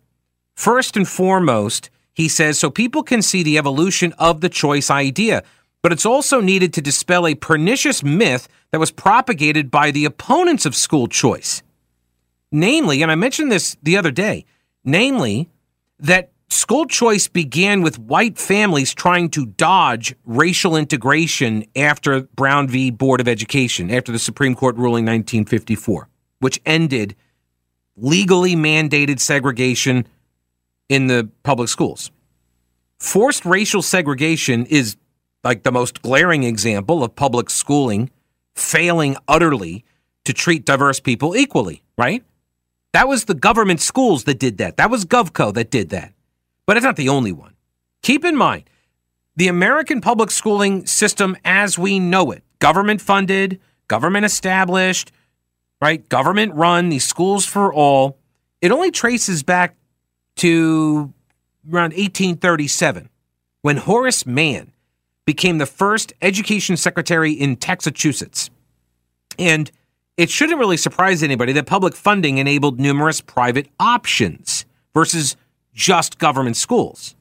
first 0.55 0.97
and 0.97 1.09
foremost 1.09 1.91
he 2.15 2.29
says, 2.29 2.59
so 2.59 2.71
people 2.71 3.03
can 3.03 3.23
see 3.23 3.43
the 3.43 3.59
evolution 3.59 4.15
of 4.19 4.41
the 4.41 4.49
choice 4.49 4.89
idea. 4.91 5.43
But 5.83 5.93
it's 5.93 6.07
also 6.07 6.41
needed 6.41 6.73
to 6.75 6.81
dispel 6.81 7.27
a 7.27 7.35
pernicious 7.35 8.03
myth 8.03 8.49
that 8.71 8.81
was 8.81 8.91
propagated 8.91 9.71
by 9.71 9.91
the 9.91 10.05
opponents 10.05 10.65
of 10.65 10.75
school 10.75 11.09
choice. 11.09 11.63
Namely, 12.51 13.03
and 13.03 13.11
I 13.11 13.17
mentioned 13.17 13.51
this 13.51 13.77
the 13.83 13.97
other 13.97 14.13
day, 14.13 14.47
namely, 14.85 15.51
that 15.99 16.31
school 16.49 16.87
choice 16.87 17.27
began 17.27 17.83
with 17.83 17.99
white 17.99 18.39
families 18.39 18.95
trying 18.95 19.29
to 19.31 19.47
dodge 19.47 20.15
racial 20.25 20.77
integration 20.77 21.65
after 21.75 22.23
Brown 22.23 22.69
v. 22.69 22.91
Board 22.91 23.21
of 23.21 23.27
Education, 23.27 23.91
after 23.91 24.13
the 24.13 24.21
Supreme 24.21 24.55
Court 24.55 24.77
ruling 24.77 25.05
1954, 25.05 26.09
which 26.39 26.61
ended 26.65 27.17
legally 27.97 28.55
mandated 28.55 29.19
segregation 29.19 30.07
in 30.89 31.07
the 31.07 31.29
public 31.43 31.69
schools. 31.69 32.11
Forced 32.99 33.45
racial 33.45 33.83
segregation 33.83 34.67
is 34.67 34.97
like 35.43 35.63
the 35.63 35.73
most 35.73 36.03
glaring 36.03 36.43
example 36.43 37.05
of 37.05 37.15
public 37.15 37.51
schooling 37.51 38.11
failing 38.55 39.17
utterly 39.29 39.85
to 40.25 40.33
treat 40.33 40.65
diverse 40.65 41.01
people 41.01 41.37
equally, 41.37 41.83
right? 41.99 42.25
That 42.93 43.09
was 43.09 43.25
the 43.25 43.35
government 43.35 43.81
schools 43.81 44.25
that 44.25 44.39
did 44.39 44.59
that. 44.59 44.77
That 44.77 44.91
was 44.91 45.05
GovCo 45.05 45.53
that 45.55 45.71
did 45.71 45.91
that. 45.91 46.13
But 46.67 46.77
it's 46.77 46.85
not 46.85 46.97
the 46.97 47.09
only 47.09 47.33
one. 47.33 47.55
Keep 48.03 48.25
in 48.25 48.37
mind, 48.37 48.65
the 49.37 49.49
American 49.49 50.01
public 50.01 50.31
schooling 50.31 50.87
system 50.87 51.37
as 51.45 51.79
we 51.79 51.99
know 51.99 52.31
it, 52.31 52.43
government 52.61 53.01
funded, 53.01 53.61
government 53.89 54.25
established, 54.25 55.13
right? 55.83 56.09
Government 56.09 56.55
run, 56.55 56.89
these 56.89 57.05
schools 57.05 57.45
for 57.45 57.73
all, 57.73 58.19
it 58.61 58.71
only 58.71 58.91
traces 58.91 59.43
back 59.43 59.75
to 60.37 61.13
around 61.71 61.93
1837 61.93 63.09
when 63.63 63.79
Horace 63.79 64.27
Mann 64.27 64.73
became 65.25 65.59
the 65.59 65.67
first 65.67 66.13
education 66.21 66.77
secretary 66.77 67.33
in 67.33 67.57
Massachusetts. 67.67 68.51
And 69.39 69.71
it 70.17 70.31
shouldn't 70.31 70.59
really 70.59 70.77
surprise 70.77 71.23
anybody 71.23 71.53
that 71.55 71.67
public 71.67 71.95
funding 71.95 72.39
enabled 72.39 72.79
numerous 72.79 73.21
private 73.21 73.69
options 73.81 74.65
versus 74.93 75.37
just 75.73 76.19
government 76.19 76.57
schools. 76.57 77.15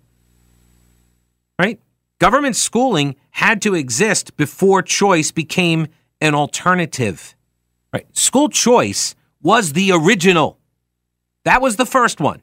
Right? 1.58 1.80
Government 2.20 2.56
schooling 2.56 3.16
had 3.32 3.62
to 3.64 3.74
exist 3.74 4.38
before 4.38 4.82
choice 4.82 5.32
became 5.32 5.88
an 6.22 6.36
alternative. 6.36 7.36
Right? 7.92 8.06
School 8.16 8.50
choice 8.50 9.16
was 9.42 9.74
the 9.74 9.92
original. 9.92 10.58
That 11.46 11.62
was 11.62 11.76
the 11.76 11.86
first 11.86 12.20
one. 12.20 12.42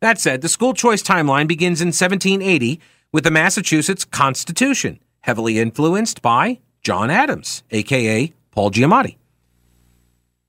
That 0.00 0.20
said, 0.20 0.42
the 0.42 0.48
school 0.48 0.74
choice 0.74 1.02
timeline 1.02 1.48
begins 1.48 1.80
in 1.80 1.88
1780 1.88 2.80
with 3.12 3.24
the 3.24 3.30
Massachusetts 3.30 4.04
Constitution, 4.04 5.00
heavily 5.20 5.58
influenced 5.58 6.22
by 6.22 6.60
John 6.82 7.10
Adams, 7.10 7.64
aka 7.70 8.32
Paul 8.52 8.70
Giamatti. 8.70 9.16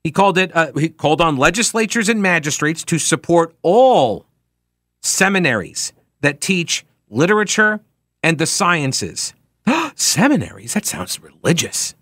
He 0.03 0.11
called 0.11 0.37
it. 0.37 0.55
Uh, 0.55 0.71
he 0.73 0.89
called 0.89 1.21
on 1.21 1.37
legislatures 1.37 2.09
and 2.09 2.21
magistrates 2.21 2.83
to 2.85 2.99
support 2.99 3.53
all 3.61 4.25
seminaries 5.01 5.93
that 6.21 6.41
teach 6.41 6.85
literature 7.09 7.81
and 8.23 8.37
the 8.37 8.45
sciences. 8.45 9.33
seminaries? 9.95 10.73
That 10.73 10.85
sounds 10.85 11.19
religious. 11.21 11.95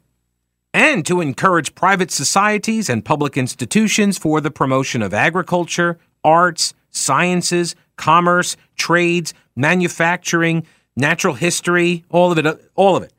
And 0.74 1.06
to 1.06 1.22
encourage 1.22 1.76
private 1.76 2.12
societies 2.12 2.90
and 2.90 3.04
public 3.04 3.38
institutions 3.38 4.18
for 4.18 4.42
the 4.42 4.52
promotion 4.52 5.02
of 5.02 5.14
agriculture, 5.14 5.98
arts, 6.24 6.74
sciences, 6.98 7.76
commerce, 7.96 8.58
trades, 8.76 9.34
manufacturing, 9.56 10.66
natural 10.96 11.34
history, 11.34 12.04
all 12.10 12.32
of 12.32 12.38
it, 12.38 12.72
all 12.76 12.96
of 12.96 13.04
it. 13.04 13.14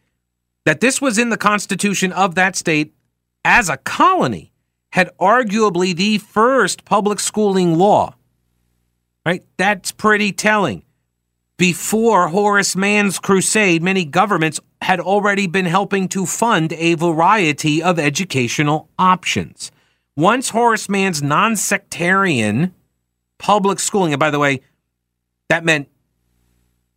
That 0.64 0.80
this 0.80 1.00
was 1.00 1.18
in 1.18 1.30
the 1.30 1.36
constitution 1.36 2.12
of 2.12 2.34
that 2.34 2.56
state 2.56 2.92
as 3.44 3.68
a 3.68 3.76
colony 3.78 4.52
had 4.92 5.10
arguably 5.18 5.94
the 5.94 6.18
first 6.18 6.84
public 6.84 7.20
schooling 7.20 7.76
law. 7.76 8.14
Right? 9.24 9.44
That's 9.56 9.92
pretty 9.92 10.32
telling. 10.32 10.82
Before 11.58 12.28
Horace 12.28 12.76
Mann's 12.76 13.18
crusade, 13.18 13.82
many 13.82 14.04
governments 14.04 14.60
had 14.80 15.00
already 15.00 15.46
been 15.46 15.66
helping 15.66 16.08
to 16.08 16.24
fund 16.24 16.72
a 16.72 16.94
variety 16.94 17.82
of 17.82 17.98
educational 17.98 18.88
options. 18.98 19.72
Once 20.16 20.50
Horace 20.50 20.88
Mann's 20.88 21.22
non 21.22 21.56
sectarian 21.56 22.74
public 23.38 23.80
schooling. 23.80 24.12
And 24.12 24.20
by 24.20 24.30
the 24.30 24.38
way, 24.38 24.60
that 25.48 25.64
meant 25.64 25.88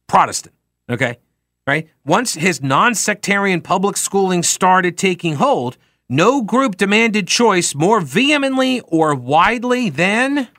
Protestant, 0.07 0.53
okay? 0.89 1.17
Right? 1.65 1.87
Once 2.05 2.33
his 2.33 2.61
non 2.61 2.95
sectarian 2.95 3.61
public 3.61 3.95
schooling 3.95 4.43
started 4.43 4.97
taking 4.97 5.35
hold, 5.35 5.77
no 6.09 6.41
group 6.41 6.75
demanded 6.75 7.27
choice 7.27 7.73
more 7.73 8.01
vehemently 8.01 8.81
or 8.81 9.15
widely 9.15 9.89
than 9.89 10.49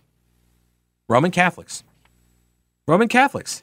Roman 1.09 1.31
Catholics. 1.31 1.85
Roman 2.88 3.09
Catholics. 3.09 3.62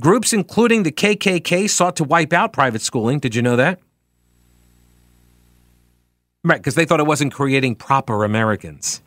Groups 0.00 0.32
including 0.32 0.82
the 0.82 0.90
KKK 0.90 1.70
sought 1.70 1.94
to 1.96 2.04
wipe 2.04 2.32
out 2.32 2.52
private 2.52 2.82
schooling. 2.82 3.20
Did 3.20 3.36
you 3.36 3.42
know 3.42 3.54
that? 3.54 3.78
Right, 6.42 6.58
because 6.58 6.74
they 6.74 6.84
thought 6.84 7.00
it 7.00 7.06
wasn't 7.06 7.32
creating 7.32 7.76
proper 7.76 8.24
Americans. 8.24 9.00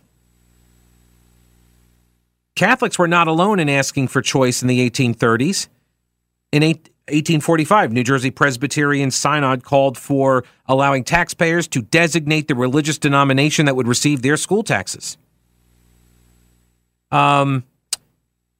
Catholics 2.58 2.98
were 2.98 3.08
not 3.08 3.28
alone 3.28 3.60
in 3.60 3.70
asking 3.70 4.08
for 4.08 4.22
choice 4.22 4.63
in 4.63 4.67
the 4.67 4.89
1830s. 4.89 5.67
In 6.52 6.63
1845, 6.63 7.93
New 7.93 8.04
Jersey 8.04 8.32
Presbyterian 8.32 9.12
Synod 9.12 9.63
called 9.63 9.96
for 9.96 10.43
allowing 10.65 11.04
taxpayers 11.04 11.67
to 11.70 11.84
designate 11.84 12.48
the 12.48 12.56
religious 12.56 12.98
denomination 12.98 13.67
that 13.67 13.76
would 13.76 13.88
receive 13.88 14.24
their 14.24 14.36
school 14.38 14.63
taxes. 14.63 15.17
Um, 17.12 17.63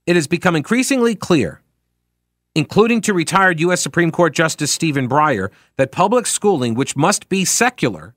it 0.06 0.16
has 0.16 0.28
become 0.28 0.56
increasingly 0.56 1.16
clear, 1.16 1.62
including 2.54 3.02
to 3.02 3.14
retired 3.16 3.60
U.S. 3.62 3.82
Supreme 3.82 4.12
Court 4.12 4.34
Justice 4.34 4.72
Stephen 4.72 5.10
Breyer, 5.10 5.50
that 5.76 5.92
public 5.92 6.28
schooling, 6.28 6.76
which 6.76 6.96
must 6.96 7.30
be 7.30 7.44
secular, 7.44 8.14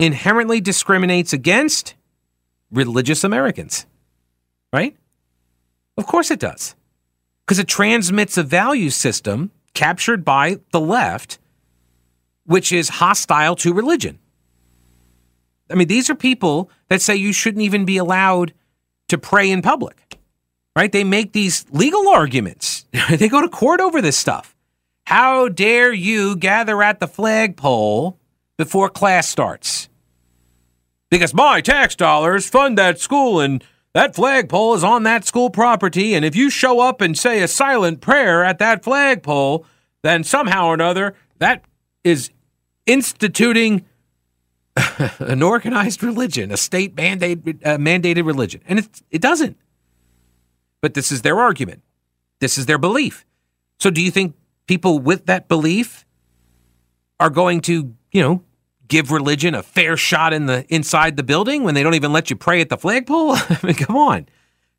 inherently 0.00 0.60
discriminates 0.60 1.32
against 1.32 1.94
religious 2.72 3.22
Americans 3.22 3.86
right? 4.72 4.96
Of 5.96 6.06
course 6.06 6.30
it 6.30 6.40
does. 6.40 6.74
because 7.46 7.58
it 7.60 7.68
transmits 7.68 8.36
a 8.36 8.42
value 8.42 8.90
system 8.90 9.52
captured 9.72 10.24
by 10.24 10.58
the 10.72 10.80
left, 10.80 11.38
which 12.44 12.72
is 12.72 12.88
hostile 12.88 13.54
to 13.56 13.72
religion. 13.72 14.18
I 15.70 15.74
mean, 15.74 15.86
these 15.88 16.10
are 16.10 16.14
people 16.16 16.70
that 16.88 17.00
say 17.02 17.14
you 17.14 17.32
shouldn't 17.32 17.62
even 17.62 17.84
be 17.84 17.96
allowed 17.98 18.52
to 19.08 19.18
pray 19.18 19.48
in 19.50 19.62
public, 19.62 20.18
right? 20.74 20.90
They 20.90 21.04
make 21.04 21.32
these 21.32 21.64
legal 21.70 22.08
arguments. 22.08 22.84
they 23.10 23.28
go 23.28 23.40
to 23.40 23.48
court 23.48 23.80
over 23.80 24.02
this 24.02 24.16
stuff. 24.16 24.56
How 25.06 25.48
dare 25.48 25.92
you 25.92 26.34
gather 26.36 26.82
at 26.82 26.98
the 26.98 27.06
flagpole 27.06 28.18
before 28.56 28.88
class 28.88 29.28
starts? 29.28 29.88
Because 31.10 31.32
my 31.32 31.60
tax 31.60 31.94
dollars 31.94 32.48
fund 32.48 32.76
that 32.78 32.98
school 32.98 33.38
and 33.40 33.62
that 33.96 34.14
flagpole 34.14 34.74
is 34.74 34.84
on 34.84 35.04
that 35.04 35.24
school 35.24 35.48
property. 35.48 36.12
And 36.12 36.22
if 36.22 36.36
you 36.36 36.50
show 36.50 36.80
up 36.80 37.00
and 37.00 37.16
say 37.16 37.40
a 37.40 37.48
silent 37.48 38.02
prayer 38.02 38.44
at 38.44 38.58
that 38.58 38.84
flagpole, 38.84 39.64
then 40.02 40.22
somehow 40.22 40.66
or 40.66 40.74
another 40.74 41.14
that 41.38 41.64
is 42.04 42.28
instituting 42.84 43.86
an 45.18 45.42
organized 45.42 46.02
religion, 46.02 46.52
a 46.52 46.58
state 46.58 46.94
mandated, 46.94 47.66
uh, 47.66 47.78
mandated 47.78 48.26
religion. 48.26 48.60
And 48.68 48.80
it, 48.80 49.02
it 49.10 49.22
doesn't. 49.22 49.56
But 50.82 50.92
this 50.92 51.10
is 51.10 51.22
their 51.22 51.40
argument. 51.40 51.82
This 52.38 52.58
is 52.58 52.66
their 52.66 52.76
belief. 52.76 53.24
So 53.80 53.88
do 53.88 54.02
you 54.02 54.10
think 54.10 54.34
people 54.66 54.98
with 54.98 55.24
that 55.24 55.48
belief 55.48 56.04
are 57.18 57.30
going 57.30 57.62
to, 57.62 57.94
you 58.12 58.20
know, 58.20 58.42
give 58.88 59.10
religion 59.10 59.54
a 59.54 59.62
fair 59.62 59.96
shot 59.96 60.32
in 60.32 60.46
the 60.46 60.64
inside 60.72 61.16
the 61.16 61.22
building 61.22 61.62
when 61.62 61.74
they 61.74 61.82
don't 61.82 61.94
even 61.94 62.12
let 62.12 62.30
you 62.30 62.36
pray 62.36 62.60
at 62.60 62.68
the 62.68 62.76
flagpole? 62.76 63.32
I 63.34 63.58
mean, 63.62 63.74
come 63.74 63.96
on. 63.96 64.26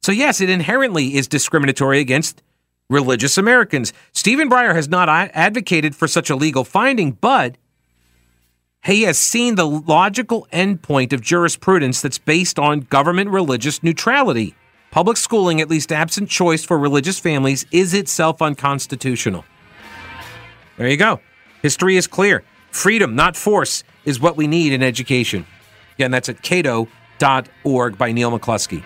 So 0.01 0.11
yes, 0.11 0.41
it 0.41 0.49
inherently 0.49 1.15
is 1.15 1.27
discriminatory 1.27 1.99
against 1.99 2.43
religious 2.89 3.37
Americans. 3.37 3.93
Stephen 4.13 4.49
Breyer 4.49 4.73
has 4.73 4.87
not 4.87 5.09
advocated 5.09 5.95
for 5.95 6.07
such 6.07 6.29
a 6.29 6.35
legal 6.35 6.63
finding, 6.63 7.11
but 7.11 7.57
he 8.83 9.01
has 9.03 9.17
seen 9.17 9.55
the 9.55 9.67
logical 9.67 10.47
endpoint 10.53 11.11
of 11.11 11.21
jurisprudence 11.21 12.01
that's 12.01 12.17
based 12.17 12.57
on 12.57 12.81
government 12.81 13.29
religious 13.31 13.83
neutrality. 13.83 14.55
Public 14.91 15.17
schooling, 15.17 15.59
at 15.59 15.69
least 15.69 15.91
absent 15.91 16.29
choice 16.29 16.63
for 16.63 16.77
religious 16.77 17.19
families, 17.19 17.65
is 17.71 17.93
itself 17.93 18.41
unconstitutional. 18.41 19.43
There 20.77 20.87
you 20.87 20.95
go. 20.95 21.19
History 21.61 21.97
is 21.97 22.07
clear. 22.07 22.43
Freedom, 22.71 23.15
not 23.15 23.35
force, 23.35 23.83
is 24.07 24.19
what 24.21 24.37
we 24.37 24.47
need 24.47 24.71
in 24.71 24.81
education. 24.81 25.45
Again, 25.97 26.11
that's 26.11 26.29
at 26.29 26.41
cato.org 26.41 27.97
by 27.97 28.11
Neal 28.13 28.31
McCluskey. 28.31 28.81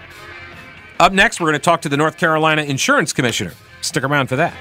Up 0.99 1.13
next, 1.13 1.39
we're 1.39 1.49
going 1.49 1.59
to 1.59 1.63
talk 1.63 1.81
to 1.81 1.89
the 1.89 1.97
North 1.97 2.17
Carolina 2.17 2.63
Insurance 2.63 3.13
Commissioner. 3.13 3.53
Stick 3.81 4.03
around 4.03 4.27
for 4.27 4.35
that. 4.35 4.53